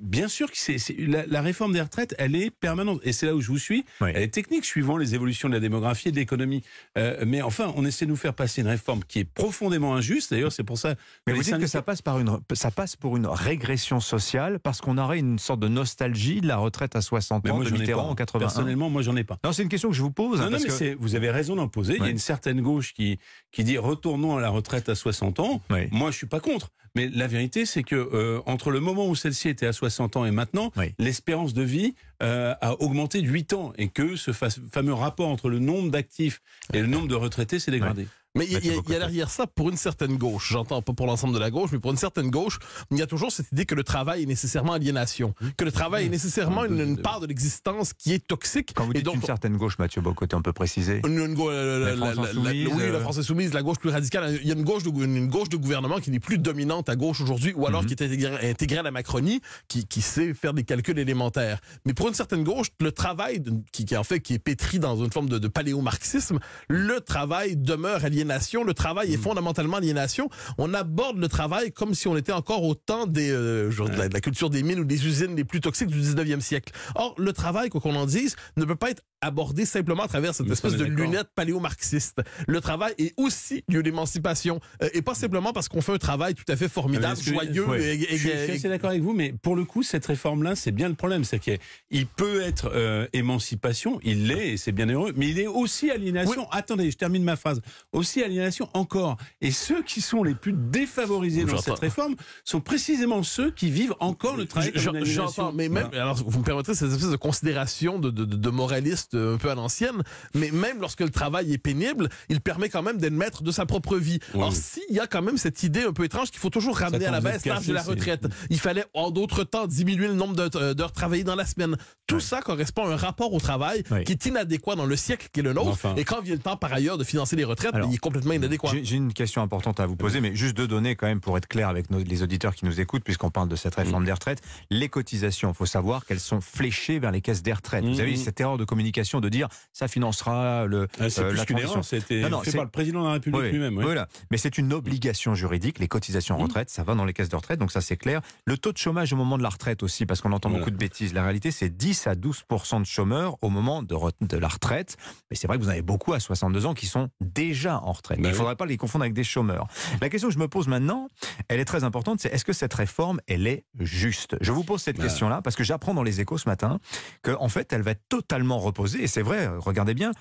Bien 0.00 0.28
sûr 0.28 0.48
que 0.48 0.56
c'est 0.56 0.76
la, 0.96 1.26
la 1.26 1.42
réforme 1.42 1.72
des 1.72 1.80
retraites, 1.80 2.14
elle 2.16 2.36
est 2.36 2.52
permanente. 2.52 3.00
Et 3.02 3.12
c'est 3.12 3.26
là 3.26 3.34
où 3.34 3.40
je 3.40 3.48
vous 3.48 3.58
suis. 3.58 3.84
Oui. 4.00 4.10
Elle 4.14 4.22
est 4.22 4.28
technique, 4.32 4.64
suivant 4.64 4.96
les 4.96 5.16
évolutions 5.16 5.48
de 5.48 5.54
la 5.54 5.58
démographie 5.58 6.06
et 6.06 6.12
de 6.12 6.16
l'économie. 6.18 6.62
Euh, 6.96 7.24
mais 7.26 7.42
enfin, 7.42 7.72
on 7.74 7.84
essaie 7.84 8.04
de 8.04 8.10
nous 8.10 8.16
faire 8.16 8.32
passer 8.32 8.60
une 8.60 8.68
réforme 8.68 9.02
qui 9.02 9.18
est 9.18 9.24
profondément 9.24 9.96
injuste. 9.96 10.30
D'ailleurs, 10.30 10.52
c'est 10.52 10.62
pour 10.62 10.78
ça. 10.78 10.94
Mais 11.26 11.32
les 11.32 11.40
vous 11.40 11.42
dites 11.42 11.58
que 11.58 11.66
ça 11.66 11.82
passe, 11.82 12.00
par 12.00 12.20
une, 12.20 12.38
ça 12.52 12.70
passe 12.70 12.94
pour 12.94 13.16
une 13.16 13.26
régression 13.26 13.98
sociale 13.98 14.60
parce 14.60 14.80
qu'on 14.80 14.98
aurait 14.98 15.18
une 15.18 15.40
sorte 15.40 15.58
de 15.58 15.66
nostalgie 15.66 16.40
de 16.40 16.46
la 16.46 16.58
retraite 16.58 16.94
à 16.94 17.00
60 17.00 17.42
Mais 17.42 17.50
ans 17.50 17.56
moi, 17.56 17.64
de 17.64 17.70
Mitterrand 17.70 18.08
en 18.08 18.14
81. 18.14 18.38
Personnellement, 18.46 18.88
moi, 18.88 19.02
j'en 19.02 19.16
ai 19.16 19.24
pas. 19.24 19.40
Non, 19.42 19.50
c'est 19.52 19.64
une 19.64 19.68
question 19.68 19.88
que 19.90 19.96
je 19.96 20.02
vous 20.02 20.12
pose. 20.12 20.40
hein, 20.40 20.44
Non, 20.44 20.50
parce 20.52 20.62
mais 20.80 20.92
que- 20.92 20.96
vous 21.00 21.16
avez 21.16 21.30
raison 21.30 21.56
d'en 21.56 21.66
poser. 21.66 21.96
Il 21.96 22.04
y 22.04 22.06
a 22.06 22.10
une 22.10 22.18
certaine 22.18 22.60
gauche 22.60 22.94
qui, 22.94 23.18
qui 23.50 23.64
dit 23.64 23.78
retournons 23.78 24.36
à 24.36 24.40
la 24.40 24.50
retraite 24.50 24.88
à 24.88 24.94
60 24.94 25.40
ans. 25.40 25.60
Oui. 25.70 25.88
Moi, 25.90 26.12
je 26.12 26.18
suis 26.18 26.28
pas 26.28 26.38
contre. 26.38 26.70
Mais 26.94 27.08
la 27.08 27.26
vérité, 27.26 27.64
c'est 27.64 27.82
que 27.82 27.94
euh, 27.96 28.40
entre 28.46 28.70
le 28.70 28.80
moment 28.80 29.08
où 29.08 29.14
celle-ci 29.14 29.48
était 29.48 29.66
à 29.66 29.72
60 29.72 30.16
ans 30.16 30.24
et 30.26 30.30
maintenant, 30.30 30.70
Oui. 30.76 30.92
l'espérance 30.98 31.54
de 31.54 31.62
vie 31.62 31.94
euh, 32.22 32.54
a 32.60 32.80
augmenté 32.82 33.22
de 33.22 33.28
8 33.28 33.54
ans 33.54 33.72
et 33.78 33.88
que 33.88 34.14
ce 34.16 34.32
fa- 34.32 34.48
fameux 34.70 34.92
rapport 34.92 35.28
entre 35.28 35.48
le 35.48 35.58
nombre 35.58 35.90
d'actifs 35.90 36.40
et 36.74 36.80
le 36.80 36.86
nombre 36.86 37.08
de 37.08 37.14
retraités 37.14 37.58
s'est 37.58 37.70
dégradé. 37.70 38.06
Mais 38.34 38.46
il 38.46 38.52
y, 38.52 38.70
a- 38.70 38.74
y 38.74 38.80
derrière 38.82 39.28
ça, 39.28 39.46
pour 39.46 39.68
une 39.68 39.76
certaine 39.76 40.16
gauche, 40.16 40.48
j'entends 40.52 40.80
pas 40.80 40.94
pour 40.94 41.06
l'ensemble 41.06 41.34
de 41.34 41.38
la 41.38 41.50
gauche, 41.50 41.68
mais 41.72 41.78
pour 41.78 41.90
une 41.90 41.98
certaine 41.98 42.30
gauche, 42.30 42.58
il 42.90 42.96
y 42.98 43.02
a 43.02 43.06
toujours 43.06 43.30
cette 43.30 43.52
idée 43.52 43.66
que 43.66 43.74
le 43.74 43.84
travail 43.84 44.22
est 44.22 44.26
nécessairement 44.26 44.72
aliénation, 44.72 45.34
que 45.58 45.64
le 45.66 45.70
travail 45.72 46.06
est 46.06 46.08
nécessairement 46.08 46.64
une, 46.64 46.80
une 46.80 46.96
part 46.96 47.20
de 47.20 47.26
l'existence 47.26 47.92
qui 47.92 48.14
est 48.14 48.26
toxique. 48.26 48.72
Quand 48.74 48.86
vous 48.86 48.92
et 48.92 48.94
dites 48.94 49.04
donc, 49.04 49.16
une 49.16 49.22
certaine 49.22 49.58
gauche, 49.58 49.78
Mathieu 49.78 50.00
Bocoté, 50.00 50.34
on 50.34 50.40
peut 50.40 50.54
préciser. 50.54 51.02
une, 51.06 51.18
une 51.18 51.34
gau- 51.34 51.50
la- 51.50 51.78
la- 51.78 51.94
La 51.94 52.12
France 52.14 52.32
la- 52.34 52.40
oui, 52.50 52.68
euh, 52.80 52.92
la 52.92 53.00
France 53.00 53.18
insoumise, 53.18 53.52
la 53.52 53.62
gauche 53.62 53.78
plus 53.78 53.90
radicale. 53.90 54.38
Il 54.42 54.48
y 54.48 54.50
a 54.50 54.54
une 54.54 54.64
gauche 54.64 54.82
de, 54.82 54.88
une 54.90 55.28
gauche 55.28 55.50
de 55.50 55.58
gouvernement 55.58 55.98
qui 56.00 56.10
n'est 56.10 56.18
plus 56.20 56.38
dominante 56.38 56.88
à 56.88 56.96
gauche 56.96 57.20
aujourd'hui, 57.20 57.52
ou 57.54 57.66
alors 57.66 57.82
Mhm. 57.82 57.88
qui 57.88 57.94
est 57.94 58.02
intégrée, 58.02 58.50
intégrée 58.50 58.78
à 58.78 58.82
la 58.82 58.90
Macronie, 58.92 59.42
qui, 59.68 59.84
qui 59.86 60.00
sait 60.00 60.32
faire 60.32 60.54
des 60.54 60.64
calculs 60.64 60.98
élémentaires. 60.98 61.60
Mais 61.84 61.92
pour 61.92 62.08
une 62.08 62.14
certaine 62.14 62.44
gauche, 62.44 62.68
le 62.80 62.92
travail, 62.92 63.42
qui, 63.72 63.84
qui 63.84 63.94
en 63.94 64.04
fait 64.04 64.20
qui 64.20 64.32
est 64.32 64.38
pétri 64.38 64.78
dans 64.78 64.96
une 65.04 65.12
forme 65.12 65.28
de, 65.28 65.38
de 65.38 65.48
paléomarxisme, 65.48 66.38
le 66.68 66.98
travail 67.00 67.56
demeure 67.56 67.96
aliénation. 68.06 68.21
Le 68.24 68.72
travail 68.74 69.12
est 69.12 69.16
fondamentalement 69.16 69.76
aliénation. 69.78 70.28
On 70.58 70.74
aborde 70.74 71.18
le 71.18 71.28
travail 71.28 71.72
comme 71.72 71.94
si 71.94 72.08
on 72.08 72.16
était 72.16 72.32
encore 72.32 72.62
au 72.64 72.74
temps 72.74 73.06
des, 73.06 73.30
euh, 73.30 73.70
de, 73.70 73.96
la, 73.98 74.08
de 74.08 74.14
la 74.14 74.20
culture 74.20 74.50
des 74.50 74.62
mines 74.62 74.80
ou 74.80 74.84
des 74.84 75.06
usines 75.06 75.34
les 75.36 75.44
plus 75.44 75.60
toxiques 75.60 75.88
du 75.88 76.00
19e 76.00 76.40
siècle. 76.40 76.72
Or, 76.94 77.14
le 77.18 77.32
travail, 77.32 77.68
quoi 77.68 77.80
qu'on 77.80 77.94
en 77.96 78.06
dise, 78.06 78.36
ne 78.56 78.64
peut 78.64 78.76
pas 78.76 78.90
être 78.90 79.02
abordé 79.20 79.64
simplement 79.66 80.02
à 80.04 80.08
travers 80.08 80.34
cette 80.34 80.46
ça, 80.48 80.52
espèce 80.52 80.76
de 80.76 80.84
lunette 80.84 81.28
paléo-marxiste. 81.34 82.22
Le 82.48 82.60
travail 82.60 82.92
est 82.98 83.12
aussi 83.16 83.62
lieu 83.68 83.82
d'émancipation. 83.82 84.60
euh, 84.82 84.88
et 84.94 85.02
pas 85.02 85.14
simplement 85.14 85.52
parce 85.52 85.68
qu'on 85.68 85.80
fait 85.80 85.92
un 85.92 85.98
travail 85.98 86.34
tout 86.34 86.44
à 86.48 86.56
fait 86.56 86.68
formidable, 86.68 87.20
joyeux 87.20 87.64
oui. 87.68 87.78
et, 87.80 87.92
et- 88.14 88.16
Je 88.16 88.16
suis, 88.16 88.28
je 88.30 88.36
suis 88.44 88.52
et- 88.52 88.56
assez 88.56 88.68
d'accord 88.68 88.90
avec 88.90 89.02
vous, 89.02 89.12
mais 89.14 89.32
pour 89.42 89.54
le 89.56 89.64
coup, 89.64 89.82
cette 89.82 90.06
réforme-là, 90.06 90.54
c'est 90.56 90.72
bien 90.72 90.88
le 90.88 90.94
problème. 90.94 91.24
C'est 91.24 91.38
qu'il 91.38 91.58
il 91.90 92.06
peut 92.06 92.42
être 92.42 92.70
euh, 92.74 93.06
émancipation, 93.12 94.00
il 94.02 94.26
l'est, 94.26 94.52
et 94.52 94.56
c'est 94.56 94.72
bien 94.72 94.88
heureux, 94.88 95.12
mais 95.16 95.28
il 95.30 95.38
est 95.38 95.46
aussi 95.46 95.90
aliénation. 95.90 96.46
Attendez, 96.50 96.90
je 96.90 96.96
termine 96.96 97.22
ma 97.24 97.36
phrase. 97.36 97.60
Aussi 97.92 98.11
aliénation 98.20 98.68
encore. 98.74 99.16
Et 99.40 99.52
ceux 99.52 99.82
qui 99.82 100.00
sont 100.00 100.24
les 100.24 100.34
plus 100.34 100.52
défavorisés 100.52 101.44
dans 101.44 101.58
cette 101.58 101.78
réforme 101.78 102.16
sont 102.44 102.60
précisément 102.60 103.22
ceux 103.22 103.50
qui 103.52 103.70
vivent 103.70 103.94
encore 104.00 104.36
le 104.36 104.46
travail 104.46 104.72
comme 104.72 104.96
une 104.96 105.22
mais 105.54 105.68
même, 105.68 105.86
Voilà. 105.90 106.02
alors 106.02 106.16
vous 106.16 106.38
me 106.40 106.44
permettrez 106.44 106.74
cette 106.74 106.90
espèce 106.90 107.10
de 107.10 107.16
considération 107.16 107.98
de, 107.98 108.10
de, 108.10 108.24
de, 108.24 108.36
de 108.36 108.50
moraliste 108.50 109.14
un 109.14 109.36
peu 109.36 109.50
à 109.50 109.54
l'ancienne, 109.54 110.02
mais 110.34 110.50
même 110.50 110.80
lorsque 110.80 111.00
le 111.00 111.10
travail 111.10 111.52
est 111.52 111.58
pénible, 111.58 112.08
il 112.28 112.40
permet 112.40 112.68
quand 112.68 112.82
même 112.82 112.98
d'être 112.98 113.12
maître 113.12 113.42
de 113.42 113.50
sa 113.52 113.64
propre 113.66 113.96
vie. 113.96 114.18
Oui, 114.34 114.42
Or, 114.42 114.52
s'il 114.52 114.82
y 114.94 114.98
a 115.00 115.06
quand 115.06 115.22
même 115.22 115.38
cette 115.38 115.62
idée 115.62 115.82
un 115.84 115.92
peu 115.92 116.04
étrange 116.04 116.30
qu'il 116.30 116.40
faut 116.40 116.50
toujours 116.50 116.76
ramener 116.78 117.06
à 117.06 117.10
la 117.10 117.20
baisse 117.20 117.46
l'âge 117.46 117.66
de 117.66 117.72
la 117.72 117.82
retraite, 117.82 118.24
il 118.50 118.58
fallait 118.58 118.84
en 118.94 119.10
d'autres 119.10 119.44
temps 119.44 119.66
diminuer 119.66 120.08
le 120.08 120.14
nombre 120.14 120.34
d'heures 120.74 120.92
travaillées 120.92 121.24
dans 121.24 121.36
la 121.36 121.46
semaine. 121.46 121.76
Tout 122.06 122.16
Ouais. 122.16 122.20
ça 122.20 122.42
correspond 122.42 122.86
à 122.88 122.92
un 122.92 122.96
rapport 122.96 123.32
au 123.32 123.40
travail 123.40 123.84
Oui. 123.90 124.04
qui 124.04 124.12
est 124.12 124.26
inadéquat 124.26 124.74
dans 124.74 124.84
le 124.86 124.96
siècle 124.96 125.28
qui 125.32 125.40
est 125.40 125.42
le 125.42 125.52
nôtre. 125.52 125.68
Enfin. 125.70 125.94
Et 125.96 126.04
quand 126.04 126.20
vient 126.20 126.34
le 126.34 126.40
temps, 126.40 126.56
par 126.56 126.72
ailleurs, 126.72 126.98
de 126.98 127.04
financer 127.04 127.36
les 127.36 127.44
retraites, 127.44 127.74
Alors, 127.74 127.88
il 127.90 127.94
est 127.94 127.98
complètement 128.02 128.32
inadéquat. 128.34 128.68
J'ai 128.82 128.96
une 128.96 129.14
question 129.14 129.40
importante 129.40 129.80
à 129.80 129.86
vous 129.86 129.96
poser, 129.96 130.20
mais 130.20 130.34
juste 130.34 130.54
deux 130.56 130.68
données 130.68 130.96
quand 130.96 131.06
même 131.06 131.20
pour 131.20 131.38
être 131.38 131.46
clair 131.46 131.68
avec 131.68 131.88
nos- 131.90 132.02
les 132.02 132.22
auditeurs 132.22 132.54
qui 132.54 132.66
nous 132.66 132.80
écoutent, 132.80 133.04
puisqu'on 133.04 133.30
parle 133.30 133.48
de 133.48 133.56
cette 133.56 133.78
Mm. 133.78 133.80
réforme 133.82 134.04
des 134.04 134.12
retraites. 134.12 134.42
Les 134.70 134.88
cotisations, 134.90 135.50
il 135.52 135.54
faut 135.54 135.64
savoir 135.66 136.04
qu'elles 136.04 136.20
sont 136.20 136.40
fléchées 136.40 136.98
vers 136.98 137.12
les 137.12 137.20
caisses 137.22 137.42
des 137.42 137.52
retraites. 137.52 137.84
Vous 137.84 138.00
avez 138.00 138.12
eu 138.12 138.16
cette 138.16 138.38
erreur 138.40 138.58
de 138.58 138.64
communication 138.64 139.20
de 139.20 139.28
dire 139.30 139.48
ça 139.72 139.88
financera 139.88 140.66
le, 140.66 140.88
Ah, 141.00 141.08
C'est 141.08 141.22
euh, 141.22 141.28
plus 141.28 141.36
la 141.38 141.44
qu'une 141.46 141.56
transition. 141.56 141.72
erreur, 141.74 141.84
ça 141.84 141.96
a 141.96 141.98
été 142.00 142.20
Non, 142.22 142.28
non, 142.30 142.40
fait 142.42 142.50
c'est- 142.50 142.56
par 142.58 142.64
le 142.64 142.70
président 142.70 143.02
de 143.02 143.06
la 143.06 143.12
République 143.14 143.40
Oui, 143.40 143.50
lui-même. 143.52 143.78
oui. 143.78 143.84
Voilà. 143.84 144.08
Mais 144.30 144.36
c'est 144.36 144.58
une 144.58 144.72
obligation 144.72 145.34
juridique. 145.34 145.78
Les 145.78 145.88
cotisations 145.88 146.36
Mhm. 146.36 146.42
retraite, 146.42 146.70
ça 146.70 146.82
va 146.82 146.94
dans 146.94 147.04
les 147.04 147.12
caisses 147.12 147.28
de 147.28 147.36
retraite, 147.36 147.58
donc 147.60 147.70
ça 147.72 147.80
c'est 147.80 147.96
clair. 147.96 148.20
Le 148.44 148.58
taux 148.58 148.72
de 148.72 148.78
chômage 148.78 149.12
au 149.12 149.16
moment 149.16 149.38
de 149.38 149.42
la 149.42 149.48
retraite 149.48 149.82
aussi, 149.84 150.06
parce 150.06 150.20
qu'on 150.20 150.32
entend 150.32 150.48
Voilà. 150.48 150.64
beaucoup 150.64 150.72
de 150.72 150.76
bêtises. 150.78 151.14
La 151.14 151.22
réalité, 151.22 151.50
c'est 151.50 151.68
10 151.70 152.06
à 152.06 152.14
12 152.14 152.42
de 152.80 152.84
chômeurs 152.84 153.36
au 153.42 153.48
moment 153.48 153.82
de, 153.82 153.94
re- 153.94 154.10
de 154.20 154.36
la 154.36 154.48
retraite. 154.48 154.96
Mais 155.30 155.36
c'est 155.36 155.46
vrai 155.46 155.56
que 155.58 155.62
vous 155.62 155.68
en 155.68 155.72
avez 155.72 155.82
beaucoup 155.82 156.12
à 156.14 156.20
62 156.20 156.66
ans 156.66 156.74
qui 156.74 156.86
sont 156.86 157.08
déjà 157.20 157.78
en 157.80 157.91
retraite. 157.92 158.18
Bah 158.18 158.22
Mais 158.22 158.28
il 158.28 158.32
ne 158.32 158.36
faudrait 158.36 158.56
pas 158.56 158.66
les 158.66 158.76
confondre 158.76 159.02
avec 159.04 159.14
des 159.14 159.24
chômeurs. 159.24 159.66
La 160.00 160.08
question 160.08 160.28
que 160.28 160.34
je 160.34 160.38
me 160.38 160.48
pose 160.48 160.68
maintenant, 160.68 161.08
elle 161.48 161.60
est 161.60 161.64
très 161.64 161.84
importante, 161.84 162.20
c'est 162.20 162.32
est-ce 162.32 162.44
que 162.44 162.52
cette 162.52 162.74
réforme, 162.74 163.20
elle 163.26 163.46
est 163.46 163.64
juste? 163.80 164.36
Je 164.40 164.52
vous 164.52 164.64
pose 164.64 164.80
cette 164.82 164.96
Bah. 164.96 165.04
question-là 165.04 165.40
parce 165.42 165.56
que 165.56 165.64
j'apprends 165.64 165.94
dans 165.94 166.02
les 166.02 166.20
échos 166.20 166.38
ce 166.38 166.48
matin 166.48 166.78
qu'en 167.22 167.42
en 167.42 167.48
fait, 167.48 167.72
elle 167.72 167.82
va 167.82 167.92
être 167.92 168.02
totalement 168.08 168.58
reposée. 168.58 169.02
Et 169.02 169.06
c'est 169.06 169.22
vrai, 169.22 169.48
regardez 169.58 169.94
bien, 169.94 170.12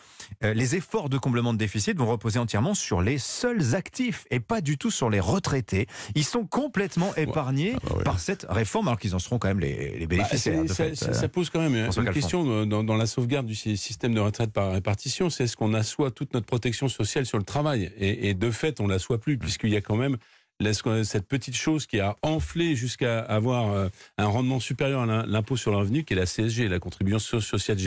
euh, 0.43 0.53
les 0.53 0.75
efforts 0.75 1.09
de 1.09 1.17
comblement 1.17 1.53
de 1.53 1.57
déficit 1.57 1.97
vont 1.97 2.07
reposer 2.07 2.39
entièrement 2.39 2.73
sur 2.73 3.01
les 3.01 3.17
seuls 3.17 3.75
actifs 3.75 4.25
et 4.31 4.39
pas 4.39 4.61
du 4.61 4.77
tout 4.77 4.91
sur 4.91 5.09
les 5.09 5.19
retraités. 5.19 5.87
Ils 6.15 6.23
sont 6.25 6.45
complètement 6.45 7.15
épargnés 7.15 7.73
Ah 7.77 7.79
bah 7.89 7.95
ouais. 7.97 8.03
par 8.03 8.19
cette 8.19 8.45
réforme, 8.49 8.87
alors 8.87 8.99
qu'ils 8.99 9.15
en 9.15 9.19
seront 9.19 9.39
quand 9.39 9.47
même 9.47 9.59
les, 9.59 9.97
les 9.97 10.07
bénéficiaires. 10.07 10.63
de 10.63 10.67
ça, 10.67 10.75
fait. 10.75 10.95
ça- 10.95 11.07
Euh, 11.09 11.13
ça 11.13 11.27
pose 11.27 11.49
quand 11.49 11.59
même 11.59 11.83
François 11.83 12.01
une 12.03 12.05
Calfon. 12.07 12.19
question 12.21 12.49
euh, 12.49 12.65
dans, 12.65 12.83
dans 12.83 12.95
la 12.95 13.05
sauvegarde 13.05 13.45
du 13.45 13.55
sy- 13.55 13.77
système 13.77 14.13
de 14.13 14.19
retraite 14.19 14.51
par 14.51 14.71
répartition. 14.71 15.29
C'est 15.29 15.43
est-ce 15.45 15.55
qu'on 15.57 15.73
assoit 15.73 16.11
toute 16.11 16.33
notre 16.33 16.45
protection 16.45 16.87
sociale 16.87 17.25
sur 17.25 17.37
le 17.37 17.43
travail 17.43 17.60
et, 17.99 18.29
et 18.29 18.33
de 18.33 18.51
fait, 18.51 18.79
on 18.79 18.87
l'assoit 18.87 19.19
plus 19.19 19.37
puisqu'il 19.37 19.69
y 19.71 19.75
a 19.77 19.81
quand 19.81 19.95
même 19.97 20.17
la- 20.59 20.73
cette 21.03 21.27
petite 21.27 21.55
chose 21.55 21.87
qui 21.87 21.99
a 21.99 22.15
enflé 22.21 22.75
jusqu'à 22.75 23.19
avoir 23.21 23.71
euh, 23.71 23.87
un 24.19 24.25
rendement 24.27 24.59
supérieur 24.59 25.01
à 25.01 25.05
l'im- 25.07 25.25
l'impôt 25.27 25.57
sur 25.57 25.71
le 25.71 25.77
revenu, 25.77 26.03
qui 26.03 26.13
est 26.13 26.15
la 26.15 26.27
CSG, 26.27 26.67
la 26.67 26.77
contribution 26.79 27.17
so- 27.17 27.41
sociale 27.41 27.77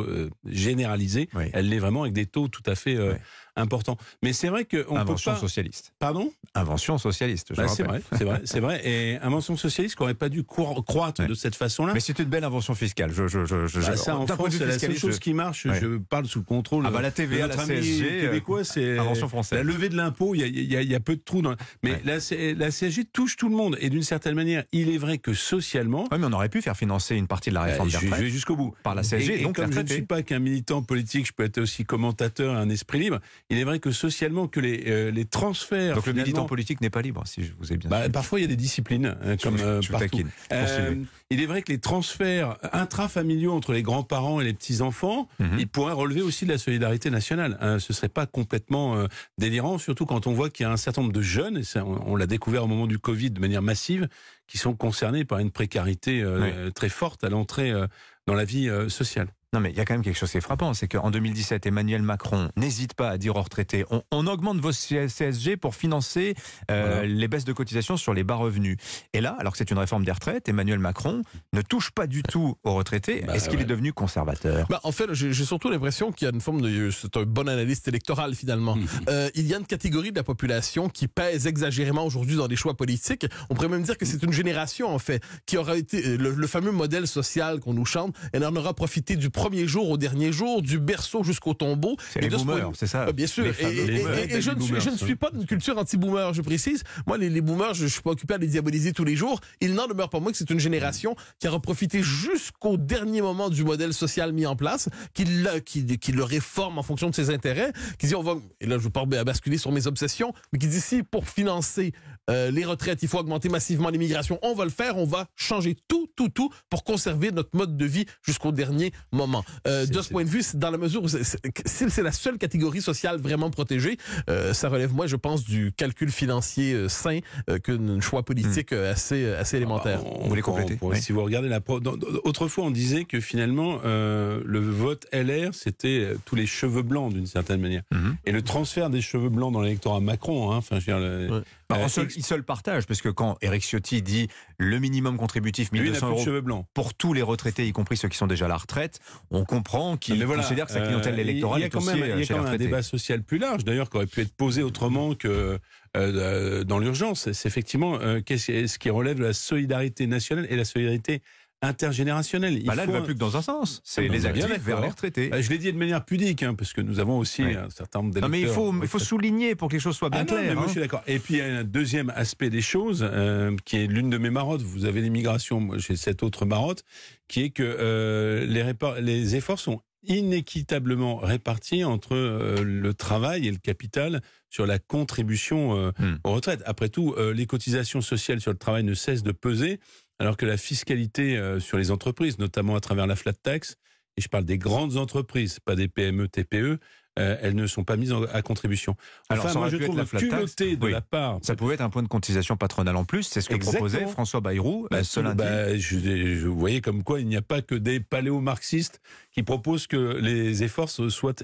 euh, 0.00 0.28
généralisée. 0.44 1.28
Oui. 1.34 1.44
Elle 1.54 1.68
l'est 1.70 1.78
vraiment 1.78 2.02
avec 2.02 2.12
des 2.12 2.26
taux 2.26 2.48
tout 2.48 2.62
à 2.66 2.74
fait 2.74 2.94
euh, 2.96 3.12
Oui. 3.14 3.18
Importants. 3.56 3.96
Mais 4.22 4.32
c'est 4.32 4.48
vrai 4.48 4.64
qu'on 4.64 4.94
peut 4.94 4.96
Invention 4.96 5.32
pas. 5.32 5.38
socialiste. 5.38 5.92
Pardon? 5.98 6.32
Invention 6.54 6.98
socialiste, 6.98 7.48
je 7.50 7.56
Bah, 7.56 7.68
C'est 7.68 7.82
vrai, 7.82 8.02
c'est 8.16 8.24
vrai, 8.24 8.40
c'est 8.44 8.60
vrai. 8.60 8.80
Et 8.84 9.18
invention 9.18 9.56
socialiste 9.56 9.96
qui 9.96 10.02
n'aurait 10.02 10.14
pas 10.14 10.28
dû 10.28 10.44
croître 10.44 11.20
Ouais. 11.20 11.26
de 11.26 11.34
cette 11.34 11.54
façon-là. 11.56 11.92
Mais 11.94 12.00
c'est 12.00 12.18
une 12.18 12.24
belle 12.26 12.44
invention 12.44 12.74
fiscale. 12.74 13.12
Je, 13.12 13.26
je, 13.28 13.44
je, 13.44 13.66
je- 13.66 13.80
Bah, 13.80 13.96
ça, 13.96 14.16
en 14.16 14.26
France, 14.26 14.54
c'est 14.56 14.66
la 14.66 14.78
seule 14.78 14.96
chose 14.96 15.18
qui 15.18 15.32
marche. 15.34 15.66
Ouais. 15.66 15.78
Je 15.80 15.98
parle 15.98 16.26
sous 16.26 16.38
le 16.40 16.44
contrôle 16.44 16.84
Ah 16.86 16.90
bah, 16.90 17.00
la 17.02 17.10
TVA, 17.10 17.46
la 17.46 17.56
CSG, 17.56 18.20
québécois. 18.22 18.64
C'est 18.64 18.98
invention 18.98 19.26
la 19.26 19.30
française. 19.30 19.64
levée 19.64 19.88
de 19.88 19.96
l'impôt. 19.96 20.34
Il 20.34 20.40
y 20.40 20.76
a, 20.76 20.82
y 20.82 20.92
y 20.94 20.98
peu 21.00 21.16
de 21.16 21.20
trous. 21.24 21.42
Dans... 21.42 21.54
Mais 21.82 21.92
Ouais. 21.92 22.02
la, 22.04 22.14
la 22.54 22.70
CSG 22.70 23.04
touche 23.12 23.36
tout 23.36 23.48
le 23.48 23.56
monde. 23.56 23.76
Et 23.80 23.90
d'une 23.90 24.02
certaine 24.02 24.34
manière, 24.34 24.64
il 24.72 24.90
est 24.90 24.98
vrai 24.98 25.18
que 25.18 25.32
socialement, 25.34 26.06
Ouais, 26.10 26.18
mais 26.18 26.26
on 26.26 26.32
aurait 26.32 26.48
pu 26.48 26.62
faire 26.62 26.76
financer 26.76 27.16
une 27.16 27.26
partie 27.26 27.50
de 27.50 27.54
la 27.54 27.62
euh, 27.62 27.64
réforme 27.66 27.88
des 27.88 27.98
je 27.98 28.06
vais 28.06 28.28
jusqu'au 28.30 28.56
bout. 28.56 28.74
par 28.82 28.94
la 28.94 29.02
CSG, 29.02 29.32
et, 29.34 29.40
et 29.40 29.42
donc 29.44 29.58
la 29.58 29.64
comme 29.64 29.72
je 29.74 29.80
ne 29.80 29.86
suis 29.86 30.02
pas 30.02 30.22
qu'un 30.22 30.38
militant 30.38 30.82
politique, 30.82 31.26
je 31.26 31.32
peux 31.32 31.44
être 31.44 31.58
aussi 31.58 31.84
commentateur 31.84 32.54
et 32.54 32.56
un 32.58 32.68
esprit 32.70 32.98
libre. 33.00 33.18
Il 33.50 33.58
est 33.58 33.64
vrai 33.64 33.80
que 33.80 33.90
socialement, 33.90 34.46
que 34.46 34.60
les, 34.60 34.84
euh, 34.86 35.10
les 35.10 35.24
transferts. 35.24 35.96
Donc 35.96 36.06
le 36.06 36.12
militant 36.12 36.46
politique 36.46 36.80
n'est 36.80 36.88
pas 36.90 37.02
libre, 37.02 37.22
si 37.26 37.42
je 37.44 37.52
vous 37.58 37.72
ai 37.72 37.76
bien 37.76 37.90
bah, 37.90 38.08
parfois, 38.08 38.38
il 38.38 38.42
y 38.42 38.44
a 38.44 38.48
des 38.48 38.56
disciplines, 38.56 39.06
hein, 39.22 39.36
Je 39.36 39.42
comme 39.42 39.56
vous- 39.56 39.64
euh, 39.64 39.80
je 39.82 39.90
partout. 39.90 40.20
Euh, 40.52 40.94
il 41.30 41.40
est 41.42 41.46
vrai 41.46 41.62
que 41.62 41.72
les 41.72 41.78
transferts 41.80 42.56
intrafamiliaux 42.72 43.52
entre 43.52 43.72
les 43.72 43.82
grands-parents 43.82 44.40
et 44.40 44.44
les 44.44 44.52
petits-enfants, 44.54 45.28
Mhm. 45.40 45.56
ils 45.58 45.68
pourraient 45.68 45.92
relever 45.92 46.22
aussi 46.22 46.44
de 46.46 46.50
la 46.52 46.58
solidarité 46.58 47.10
nationale. 47.10 47.58
Hein, 47.60 47.78
ce 47.80 47.92
serait 47.92 48.08
pas 48.08 48.26
complètement 48.26 48.96
euh, 48.96 49.06
délirant, 49.38 49.78
surtout 49.78 50.06
quand 50.06 50.26
on 50.26 50.32
voit 50.32 50.48
qu'il 50.50 50.64
y 50.64 50.68
a 50.68 50.72
un 50.72 50.76
certain 50.76 51.02
nombre 51.02 51.12
de 51.12 51.22
jeunes, 51.22 51.58
et 51.58 51.64
ça, 51.64 51.84
on, 51.84 52.12
on 52.12 52.16
l'a 52.16 52.26
découvert 52.26 52.64
au 52.64 52.68
moment 52.68 52.86
du 52.86 52.98
Covid 52.98 53.30
de 53.30 53.40
manière 53.40 53.62
massive, 53.62 54.08
qui 54.46 54.58
sont 54.58 54.74
concernés 54.74 55.24
par 55.24 55.38
une 55.40 55.50
précarité 55.50 56.22
euh, 56.22 56.70
très 56.70 56.88
forte 56.88 57.22
à 57.24 57.28
l'entrée 57.28 57.70
euh, 57.70 57.86
dans 58.26 58.34
la 58.34 58.44
vie 58.44 58.68
euh, 58.68 58.88
sociale. 58.88 59.28
Non, 59.52 59.58
mais 59.58 59.70
il 59.70 59.76
y 59.76 59.80
a 59.80 59.84
quand 59.84 59.94
même 59.94 60.02
quelque 60.04 60.16
chose 60.16 60.30
qui 60.30 60.36
est 60.36 60.40
frappant, 60.40 60.74
c'est 60.74 60.86
qu'en 60.86 61.10
2017, 61.10 61.66
Emmanuel 61.66 62.02
Macron 62.02 62.50
n'hésite 62.56 62.94
pas 62.94 63.08
à 63.10 63.18
dire 63.18 63.34
aux 63.34 63.42
retraités 63.42 63.84
on, 63.90 64.00
on 64.12 64.28
augmente 64.28 64.58
vos 64.60 64.70
CSG 64.70 65.56
pour 65.56 65.74
financer 65.74 66.36
euh, 66.70 66.84
Voilà. 67.00 67.06
les 67.08 67.26
baisses 67.26 67.44
de 67.44 67.52
cotisations 67.52 67.96
sur 67.96 68.14
les 68.14 68.22
bas 68.22 68.36
revenus. 68.36 68.76
Et 69.12 69.20
là, 69.20 69.34
alors 69.40 69.50
que 69.52 69.58
c'est 69.58 69.72
une 69.72 69.78
réforme 69.78 70.04
des 70.04 70.12
retraites, 70.12 70.48
Emmanuel 70.48 70.78
Macron 70.78 71.22
ne 71.52 71.62
touche 71.62 71.90
pas 71.90 72.06
du 72.06 72.22
tout 72.22 72.54
aux 72.62 72.74
retraités. 72.74 73.24
Bah, 73.26 73.34
Est-ce 73.34 73.48
qu'il 73.48 73.58
ouais. 73.58 73.64
est 73.64 73.66
devenu 73.66 73.92
conservateur? 73.92 74.68
Bah, 74.70 74.78
en 74.84 74.92
fait, 74.92 75.12
j'ai 75.14 75.32
j'ai 75.32 75.44
surtout 75.44 75.68
l'impression 75.68 76.12
qu'il 76.12 76.26
y 76.28 76.30
a 76.30 76.34
une 76.34 76.40
forme 76.40 76.60
de. 76.60 76.90
C'est 76.92 77.16
un 77.16 77.22
bon 77.24 77.48
analyste 77.48 77.88
électoral, 77.88 78.36
finalement. 78.36 78.78
Euh, 79.08 79.30
il 79.34 79.48
y 79.48 79.54
a 79.54 79.58
une 79.58 79.66
catégorie 79.66 80.12
de 80.12 80.16
la 80.16 80.22
population 80.22 80.88
qui 80.88 81.08
pèse 81.08 81.48
exagérément 81.48 82.04
aujourd'hui 82.06 82.36
dans 82.36 82.46
les 82.46 82.54
choix 82.56 82.74
politiques. 82.76 83.26
On 83.48 83.54
pourrait 83.56 83.68
même 83.68 83.82
dire 83.82 83.98
que 83.98 84.06
c'est 84.06 84.22
une 84.22 84.32
génération, 84.32 84.94
en 84.94 84.98
fait, 85.00 85.20
qui 85.46 85.56
aura 85.56 85.76
été 85.76 86.06
euh, 86.06 86.16
le, 86.16 86.30
le 86.34 86.46
fameux 86.46 86.70
modèle 86.70 87.08
social 87.08 87.58
qu'on 87.58 87.74
nous 87.74 87.84
chante. 87.86 88.14
Elle 88.32 88.44
en 88.44 88.54
aura 88.54 88.74
profité 88.74 89.16
du 89.16 89.28
premier 89.42 89.66
jour 89.66 89.88
au 89.90 89.96
dernier 89.96 90.32
jour, 90.32 90.62
du 90.62 90.78
berceau 90.78 91.22
jusqu'au 91.22 91.54
tombeau. 91.54 91.96
C'est 92.12 92.20
les 92.20 92.28
boomers, 92.44 92.72
c'est 92.74 92.86
ça 92.86 93.10
bien 93.12 93.26
sûr. 93.26 93.44
Et, 93.46 94.40
je, 94.40 94.50
ne 94.50 94.60
suis, 94.60 94.80
je 94.80 94.90
ne 94.90 94.96
suis 94.96 95.16
pas 95.16 95.30
d'une 95.30 95.46
culture 95.46 95.76
anti-boomer, 95.78 96.34
je 96.34 96.42
précise. 96.42 96.82
Moi, 97.06 97.16
les, 97.18 97.30
les 97.30 97.40
boomers, 97.40 97.74
je 97.74 97.84
ne 97.84 97.88
suis 97.88 98.02
pas 98.02 98.10
occupé 98.10 98.34
à 98.34 98.38
les 98.38 98.46
diaboliser 98.46 98.92
tous 98.92 99.04
les 99.04 99.16
jours. 99.16 99.40
Il 99.60 99.74
n'en 99.74 99.86
demeure 99.86 100.10
pas 100.10 100.20
moins 100.20 100.30
que 100.32 100.38
c'est 100.38 100.50
une 100.50 100.60
génération 100.60 101.16
qui 101.38 101.48
aura 101.48 101.60
profité 101.60 102.02
jusqu'au 102.02 102.76
dernier 102.76 103.22
moment 103.22 103.48
du 103.48 103.64
modèle 103.64 103.92
social 103.94 104.32
mis 104.32 104.46
en 104.46 104.56
place, 104.56 104.88
qui, 105.14 105.24
le- 105.24 105.60
qui, 105.60 105.86
qui 105.98 106.12
le 106.12 106.24
réforme 106.24 106.78
en 106.78 106.82
fonction 106.82 107.08
de 107.10 107.14
ses 107.14 107.30
intérêts, 107.30 107.72
qui 107.98 108.06
dit 108.08 108.14
on 108.14 108.22
va, 108.22 108.34
et 108.60 108.66
là 108.66 108.72
je 108.76 108.80
ne 108.80 108.84
veux 108.84 108.90
pas 108.90 109.04
basculer 109.06 109.58
sur 109.58 109.72
mes 109.72 109.86
obsessions, 109.86 110.32
mais 110.52 110.58
qui 110.58 110.66
dit 110.68 110.80
si 110.80 111.02
pour 111.02 111.28
financer 111.28 111.92
euh, 112.28 112.50
les 112.50 112.64
retraites, 112.64 113.02
il 113.02 113.08
faut 113.08 113.18
augmenter 113.18 113.48
massivement 113.48 113.88
l'immigration, 113.88 114.38
on 114.42 114.54
va 114.54 114.64
le 114.64 114.70
faire, 114.70 114.96
on 114.98 115.06
va 115.06 115.26
changer 115.34 115.76
tout, 115.88 116.08
tout, 116.16 116.28
tout 116.28 116.50
pour 116.68 116.84
conserver 116.84 117.30
notre 117.32 117.56
mode 117.56 117.76
de 117.76 117.84
vie 117.86 118.04
jusqu'au 118.22 118.52
dernier 118.52 118.92
moment. 119.12 119.29
Euh, 119.66 119.86
de 119.86 120.00
ce 120.02 120.08
point 120.10 120.24
de 120.24 120.28
vue, 120.28 120.42
dans 120.54 120.70
la 120.70 120.78
mesure 120.78 121.02
où 121.02 121.08
c'est- 121.08 122.02
la 122.02 122.12
seule 122.12 122.38
catégorie 122.38 122.82
sociale 122.82 123.18
vraiment 123.20 123.50
protégée, 123.50 123.96
euh, 124.28 124.52
ça 124.54 124.68
relève, 124.68 124.92
moi, 124.94 125.06
je 125.06 125.16
pense, 125.16 125.44
du 125.44 125.72
calcul 125.76 126.10
financier 126.10 126.72
euh, 126.74 126.88
sain 126.88 127.20
euh, 127.48 127.58
qu'un 127.58 128.00
choix 128.00 128.22
politique 128.24 128.72
euh, 128.72 128.92
assez, 128.92 129.26
assez 129.32 129.56
élémentaire. 129.56 130.04
On- 130.06 130.22
Vous 130.22 130.28
voulez 130.28 130.42
on- 130.42 130.44
compléter 130.44 130.78
on- 130.80 130.88
Oui. 130.88 131.00
Si 131.00 131.12
vous 131.12 131.22
regardez 131.22 131.48
la 131.48 131.60
pro- 131.60 131.80
autrefois 132.24 132.64
on 132.64 132.70
disait 132.70 133.04
que 133.04 133.20
finalement 133.20 133.78
euh, 133.84 134.40
le 134.44 134.60
vote 134.60 135.06
LR 135.12 135.50
c'était 135.54 136.14
tous 136.24 136.34
les 136.36 136.46
cheveux 136.46 136.82
blancs 136.82 137.12
d'une 137.12 137.26
certaine 137.26 137.60
manière 137.60 137.82
Mhm. 137.92 138.16
et 138.26 138.32
le 138.32 138.42
transfert 138.42 138.90
des 138.90 139.00
cheveux 139.00 139.28
blancs 139.28 139.52
dans 139.52 139.60
l'électorat 139.60 140.00
Macron. 140.00 140.52
hein, 140.52 140.56
Enfin, 140.56 140.78
je 140.80 140.90
veux 140.90 140.98
dire, 140.98 140.98
le- 141.00 141.30
Ouais. 141.30 141.42
Bah, 141.68 141.88
seul, 141.88 142.04
ex- 142.06 142.16
il 142.16 142.24
se 142.24 142.34
le 142.34 142.42
partage, 142.42 142.84
parce 142.86 143.00
que 143.00 143.08
quand 143.08 143.36
Eric 143.42 143.62
Ciotti 143.62 144.02
dit 144.02 144.26
le 144.58 144.80
minimum 144.80 145.16
contributif 145.16 145.70
lui 145.70 145.78
il 145.78 145.82
n'a 145.84 145.90
1200 145.90 146.06
plus 146.08 146.12
de 146.14 146.16
euros 146.16 146.24
cheveux 146.24 146.40
blancs. 146.40 146.66
pour 146.74 146.94
tous 146.94 147.12
les 147.12 147.22
retraités, 147.22 147.66
y 147.68 147.72
compris 147.72 147.96
ceux 147.96 148.08
qui 148.08 148.16
sont 148.18 148.26
déjà 148.26 148.46
à 148.46 148.48
la 148.48 148.56
retraite, 148.56 148.98
on 149.30 149.44
comprend 149.44 149.96
qu'il 149.96 150.18
Mais 150.18 150.24
voilà, 150.24 150.42
considère 150.42 150.66
que 150.66 150.72
sa 150.72 150.80
clientèle 150.80 151.14
euh, 151.14 151.18
électorale 151.18 151.60
il 151.60 151.62
y 151.62 151.64
a 151.64 151.66
est 151.66 151.70
quand 151.70 151.78
aussi 151.78 151.88
même, 151.88 152.02
euh, 152.02 152.06
il 152.06 152.18
y 152.18 152.22
a 152.22 152.24
chez 152.24 152.34
quand 152.34 152.42
même 152.42 152.54
un 152.54 152.56
débat 152.56 152.82
social 152.82 153.22
plus 153.22 153.38
large, 153.38 153.64
d'ailleurs, 153.64 153.88
qui 153.88 153.96
aurait 153.96 154.06
pu 154.06 154.20
être 154.20 154.34
posé 154.34 154.62
autrement 154.62 155.14
que 155.14 155.28
euh, 155.28 155.58
euh, 155.96 156.62
dans 156.62 156.78
l'urgence. 156.78 157.32
C'est 157.32 157.48
effectivement 157.48 157.98
euh, 158.00 158.20
ce 158.26 158.78
qui 158.78 158.90
relève 158.90 159.18
de 159.18 159.24
la 159.24 159.32
solidarité 159.32 160.06
nationale 160.06 160.46
et 160.48 160.54
la 160.54 160.64
solidarité 160.64 161.20
intergénérationnelle. 161.62 162.54
Il 162.58 162.64
Bah 162.64 162.74
là, 162.74 162.82
elle 162.84 162.88
ne 162.88 162.94
va 162.94 163.00
un- 163.00 163.02
plus 163.02 163.14
que 163.14 163.18
dans 163.18 163.36
un 163.36 163.42
sens. 163.42 163.80
C'est 163.84 164.02
Ah 164.04 164.08
bah, 164.08 164.14
les 164.14 164.20
bien 164.32 164.44
actifs 164.46 164.62
vers 164.64 164.80
les 164.80 164.88
retraités. 164.88 165.30
Euh, 165.32 165.42
Je 165.42 165.50
l'ai 165.50 165.58
dit 165.58 165.72
de 165.72 165.78
manière 165.78 166.04
pudique, 166.04 166.42
hein, 166.42 166.54
parce 166.54 166.72
que 166.72 166.80
nous 166.80 167.00
avons 167.00 167.18
aussi 167.18 167.42
Oui. 167.44 167.54
un 167.54 167.68
certain 167.70 168.00
nombre 168.02 168.18
Non, 168.20 168.28
mais 168.28 168.38
il 168.38 168.42
d'électeurs 168.42 168.54
faut, 168.54 168.70
il 168.72 168.74
faut 168.74 168.80
retraités. 168.98 169.04
souligner 169.04 169.54
pour 169.54 169.68
que 169.68 169.74
les 169.74 169.80
choses 169.80 169.96
soient 169.96 170.10
bien 170.10 170.20
Ah 170.20 170.24
non, 170.24 170.34
mais 170.36 170.42
claires. 170.42 170.54
moi, 170.54 170.64
hein. 170.64 170.66
je 170.66 170.72
suis 170.72 170.80
d'accord. 170.80 171.02
Et 171.06 171.18
puis 171.18 171.34
il 171.34 171.38
y 171.38 171.40
a 171.42 171.58
un 171.58 171.64
deuxième 171.64 172.10
aspect 172.16 172.50
des 172.50 172.62
choses, 172.62 173.06
euh, 173.10 173.54
qui 173.64 173.76
est 173.76 173.86
l'une 173.86 174.10
de 174.10 174.18
mes 174.18 174.30
marottes. 174.30 174.62
Vous 174.62 174.84
avez 174.84 175.00
l'immigration, 175.00 175.60
moi 175.60 175.76
j'ai 175.78 175.96
cette 175.96 176.22
autre 176.22 176.46
marotte, 176.46 176.82
qui 177.28 177.42
est 177.42 177.50
que 177.50 177.62
euh, 177.62 178.46
les, 178.46 178.62
répar- 178.62 179.00
les 179.00 179.36
efforts 179.36 179.58
sont 179.58 179.80
inéquitablement 180.02 181.16
répartis 181.16 181.84
entre 181.84 182.14
euh, 182.16 182.64
le 182.64 182.94
travail 182.94 183.46
et 183.46 183.50
le 183.50 183.58
capital 183.58 184.22
sur 184.48 184.64
la 184.66 184.78
contribution 184.78 185.76
euh, 185.76 185.90
Hmm. 185.98 186.14
aux 186.24 186.32
retraites. 186.32 186.62
Après 186.64 186.88
tout, 186.88 187.14
euh, 187.18 187.34
les 187.34 187.44
cotisations 187.46 188.00
sociales 188.00 188.40
sur 188.40 188.50
le 188.50 188.56
travail 188.56 188.82
ne 188.84 188.94
cessent 188.94 189.22
de 189.22 189.32
peser, 189.32 189.78
alors 190.20 190.36
que 190.36 190.46
la 190.46 190.56
fiscalité 190.56 191.36
euh, 191.36 191.58
sur 191.58 191.76
les 191.78 191.90
entreprises, 191.90 192.38
notamment 192.38 192.76
à 192.76 192.80
travers 192.80 193.08
la 193.08 193.16
flat 193.16 193.32
tax, 193.32 193.74
et 194.16 194.20
je 194.20 194.28
parle 194.28 194.44
des 194.44 194.58
grandes 194.58 194.96
entreprises, 194.96 195.58
pas 195.58 195.74
des 195.74 195.88
PME, 195.88 196.28
TPE, 196.28 196.78
euh, 197.18 197.36
elles 197.42 197.56
ne 197.56 197.66
sont 197.66 197.82
pas 197.82 197.96
mises 197.96 198.12
en- 198.12 198.22
à 198.24 198.40
contribution. 198.40 198.94
Alors, 199.28 199.44
Enfin, 199.44 199.52
ça 199.54 199.58
moi, 199.58 199.68
je 199.68 199.76
trouve 199.78 199.96
la 199.96 200.04
culotté 200.04 200.76
de 200.76 200.84
Oui. 200.86 200.92
la 200.92 201.00
part 201.00 201.38
Ça 201.42 201.56
pouvait 201.56 201.74
être 201.74 201.80
un 201.80 201.90
point 201.90 202.04
de 202.04 202.08
cotisation 202.08 202.56
patronale 202.56 202.94
en 202.96 203.04
plus. 203.04 203.24
C'est 203.24 203.40
ce 203.40 203.48
que 203.48 203.54
Exactement. 203.54 203.88
proposait 203.88 204.06
François 204.12 204.40
Bayrou 204.40 204.84
euh, 204.84 204.88
Bah, 204.92 205.02
ce 205.04 205.18
lundi. 205.20 205.36
bah, 205.36 205.76
je, 205.76 205.98
je- 205.98 206.46
vous 206.46 206.58
voyez 206.58 206.80
comme 206.80 207.02
quoi 207.02 207.18
il 207.20 207.26
n'y 207.26 207.36
a 207.36 207.42
pas 207.42 207.62
que 207.62 207.74
des 207.74 207.98
paléo-marxistes 208.00 209.00
qui 209.32 209.42
proposent 209.42 209.86
que 209.88 210.18
les 210.20 210.62
efforts 210.62 210.88
soient 210.90 211.34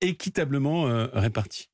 équitablement 0.00 0.86
euh, 0.88 1.06
répartis. 1.12 1.68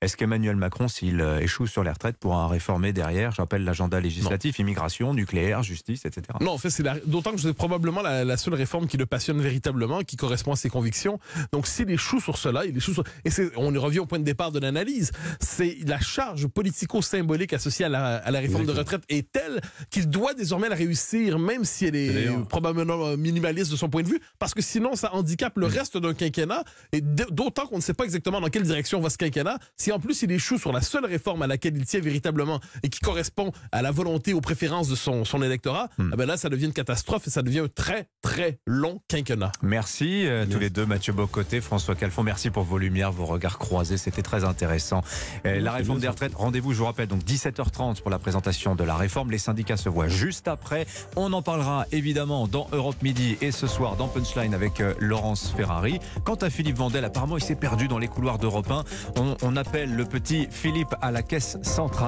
Est-ce 0.00 0.16
qu'Emmanuel 0.16 0.56
Macron, 0.56 0.88
s'il 0.88 1.20
euh, 1.20 1.38
échoue 1.40 1.66
sur 1.66 1.84
les 1.84 1.90
retraites, 1.90 2.16
pourra 2.16 2.48
réformer 2.48 2.92
derrière 2.92 3.30
Je 3.32 3.36
rappelle 3.40 3.64
l'agenda 3.64 4.00
législatif, 4.00 4.58
immigration, 4.58 5.14
nucléaire, 5.14 5.62
justice, 5.62 6.04
etc. 6.04 6.22
Non, 6.40 6.52
en 6.52 6.58
fait, 6.58 6.70
c'est 6.70 6.82
la- 6.82 6.98
d'autant 7.06 7.32
que 7.32 7.40
c'est 7.40 7.52
probablement 7.52 8.02
la, 8.02 8.24
la 8.24 8.36
seule 8.36 8.54
réforme 8.54 8.86
qui 8.88 8.96
le 8.96 9.06
passionne 9.06 9.40
véritablement, 9.40 10.00
qui 10.02 10.16
correspond 10.16 10.52
à 10.52 10.56
ses 10.56 10.68
convictions. 10.70 11.18
Donc, 11.52 11.66
s'il 11.66 11.88
échoue 11.90 12.20
sur 12.20 12.36
cela, 12.38 12.64
il 12.66 12.76
échoue 12.76 12.94
sur... 12.94 13.04
Et 13.24 13.30
c'est- 13.30 13.52
on 13.56 13.68
revient 13.80 14.00
au 14.00 14.06
point 14.06 14.18
de 14.18 14.24
départ 14.24 14.50
de 14.52 14.58
l'analyse. 14.58 15.12
C'est 15.40 15.76
la 15.86 16.00
charge 16.00 16.46
politico-symbolique 16.48 17.52
associée 17.52 17.84
à 17.84 17.88
la, 17.88 18.16
à 18.16 18.30
la 18.30 18.40
réforme 18.40 18.66
de 18.66 18.72
retraite 18.72 19.02
est 19.08 19.30
telle 19.30 19.60
qu'il 19.90 20.08
doit 20.08 20.34
désormais 20.34 20.68
la 20.68 20.74
réussir, 20.76 21.38
même 21.38 21.64
si 21.64 21.86
elle 21.86 21.96
est 21.96 22.12
D'ailleurs- 22.12 22.48
probablement 22.48 23.06
euh, 23.06 23.16
minimaliste 23.16 23.70
de 23.70 23.76
son 23.76 23.88
point 23.88 24.02
de 24.02 24.08
vue, 24.08 24.20
parce 24.38 24.52
que 24.54 24.62
sinon, 24.62 24.94
ça 24.96 25.14
handicape 25.14 25.56
le 25.58 25.66
reste 25.66 25.96
d'un 25.96 26.14
quinquennat. 26.14 26.64
Et 26.92 27.00
d- 27.00 27.24
d'autant 27.62 27.68
qu'on 27.68 27.76
ne 27.76 27.82
sait 27.82 27.94
pas 27.94 28.04
exactement 28.04 28.40
dans 28.40 28.48
quelle 28.48 28.62
direction 28.62 29.00
va 29.00 29.10
ce 29.10 29.18
quinquennat. 29.18 29.58
Si 29.76 29.92
en 29.92 29.98
plus 29.98 30.22
il 30.22 30.32
échoue 30.32 30.58
sur 30.58 30.72
la 30.72 30.80
seule 30.80 31.04
réforme 31.06 31.42
à 31.42 31.46
laquelle 31.46 31.76
il 31.76 31.84
tient 31.84 32.00
véritablement 32.00 32.60
et 32.82 32.88
qui 32.88 33.00
correspond 33.00 33.52
à 33.70 33.82
la 33.82 33.90
volonté, 33.90 34.32
aux 34.32 34.40
préférences 34.40 34.88
de 34.88 34.94
son, 34.94 35.24
son 35.24 35.42
électorat, 35.42 35.88
Hmm. 35.98 36.10
ah 36.12 36.16
ben 36.16 36.26
là, 36.26 36.36
ça 36.36 36.48
devient 36.48 36.66
une 36.66 36.72
catastrophe 36.72 37.26
et 37.26 37.30
ça 37.30 37.42
devient 37.42 37.60
un 37.60 37.68
très, 37.68 38.08
très 38.22 38.58
long 38.66 39.00
quinquennat. 39.08 39.52
Merci 39.62 40.26
euh, 40.26 40.46
tous 40.46 40.58
les 40.58 40.70
deux, 40.70 40.86
Mathieu 40.86 41.12
Bocoté, 41.12 41.60
François 41.60 41.94
Calfon. 41.94 42.22
Merci 42.22 42.50
pour 42.50 42.62
vos 42.62 42.78
lumières, 42.78 43.12
vos 43.12 43.26
regards 43.26 43.58
croisés. 43.58 43.96
C'était 43.96 44.22
très 44.22 44.44
intéressant. 44.44 45.02
Euh, 45.46 45.60
la 45.60 45.72
réforme 45.72 45.98
des 46.00 46.08
retraites, 46.08 46.34
rendez-vous, 46.34 46.72
je 46.72 46.78
vous 46.78 46.84
rappelle, 46.84 47.08
donc 47.08 47.22
17h30 47.24 48.00
pour 48.00 48.10
la 48.10 48.18
présentation 48.18 48.74
de 48.74 48.84
la 48.84 48.96
réforme. 48.96 49.30
Les 49.30 49.38
syndicats 49.38 49.76
se 49.76 49.88
voient 49.88 50.08
juste 50.08 50.48
après. 50.48 50.86
On 51.16 51.32
en 51.32 51.42
parlera 51.42 51.86
évidemment 51.92 52.46
dans 52.46 52.68
Europe 52.72 53.02
Midi 53.02 53.36
et 53.40 53.50
ce 53.52 53.66
soir 53.66 53.96
dans 53.96 54.08
Punchline 54.08 54.54
avec 54.54 54.80
euh, 54.80 54.94
Laurence 54.98 55.52
Ferrari. 55.56 55.98
Quant 56.24 56.36
à 56.36 56.48
Philippe 56.48 56.76
Vandel, 56.76 57.04
apparemment, 57.04 57.36
il 57.36 57.44
s'est 57.44 57.51
perdu 57.54 57.88
dans 57.88 57.98
les 57.98 58.08
couloirs 58.08 58.38
d'Europe 58.38 58.70
1. 58.70 58.84
On, 59.16 59.36
on 59.42 59.56
appelle 59.56 59.94
le 59.94 60.04
petit 60.04 60.48
Philippe 60.50 60.94
à 61.00 61.10
la 61.10 61.22
caisse 61.22 61.58
centrale. 61.62 62.02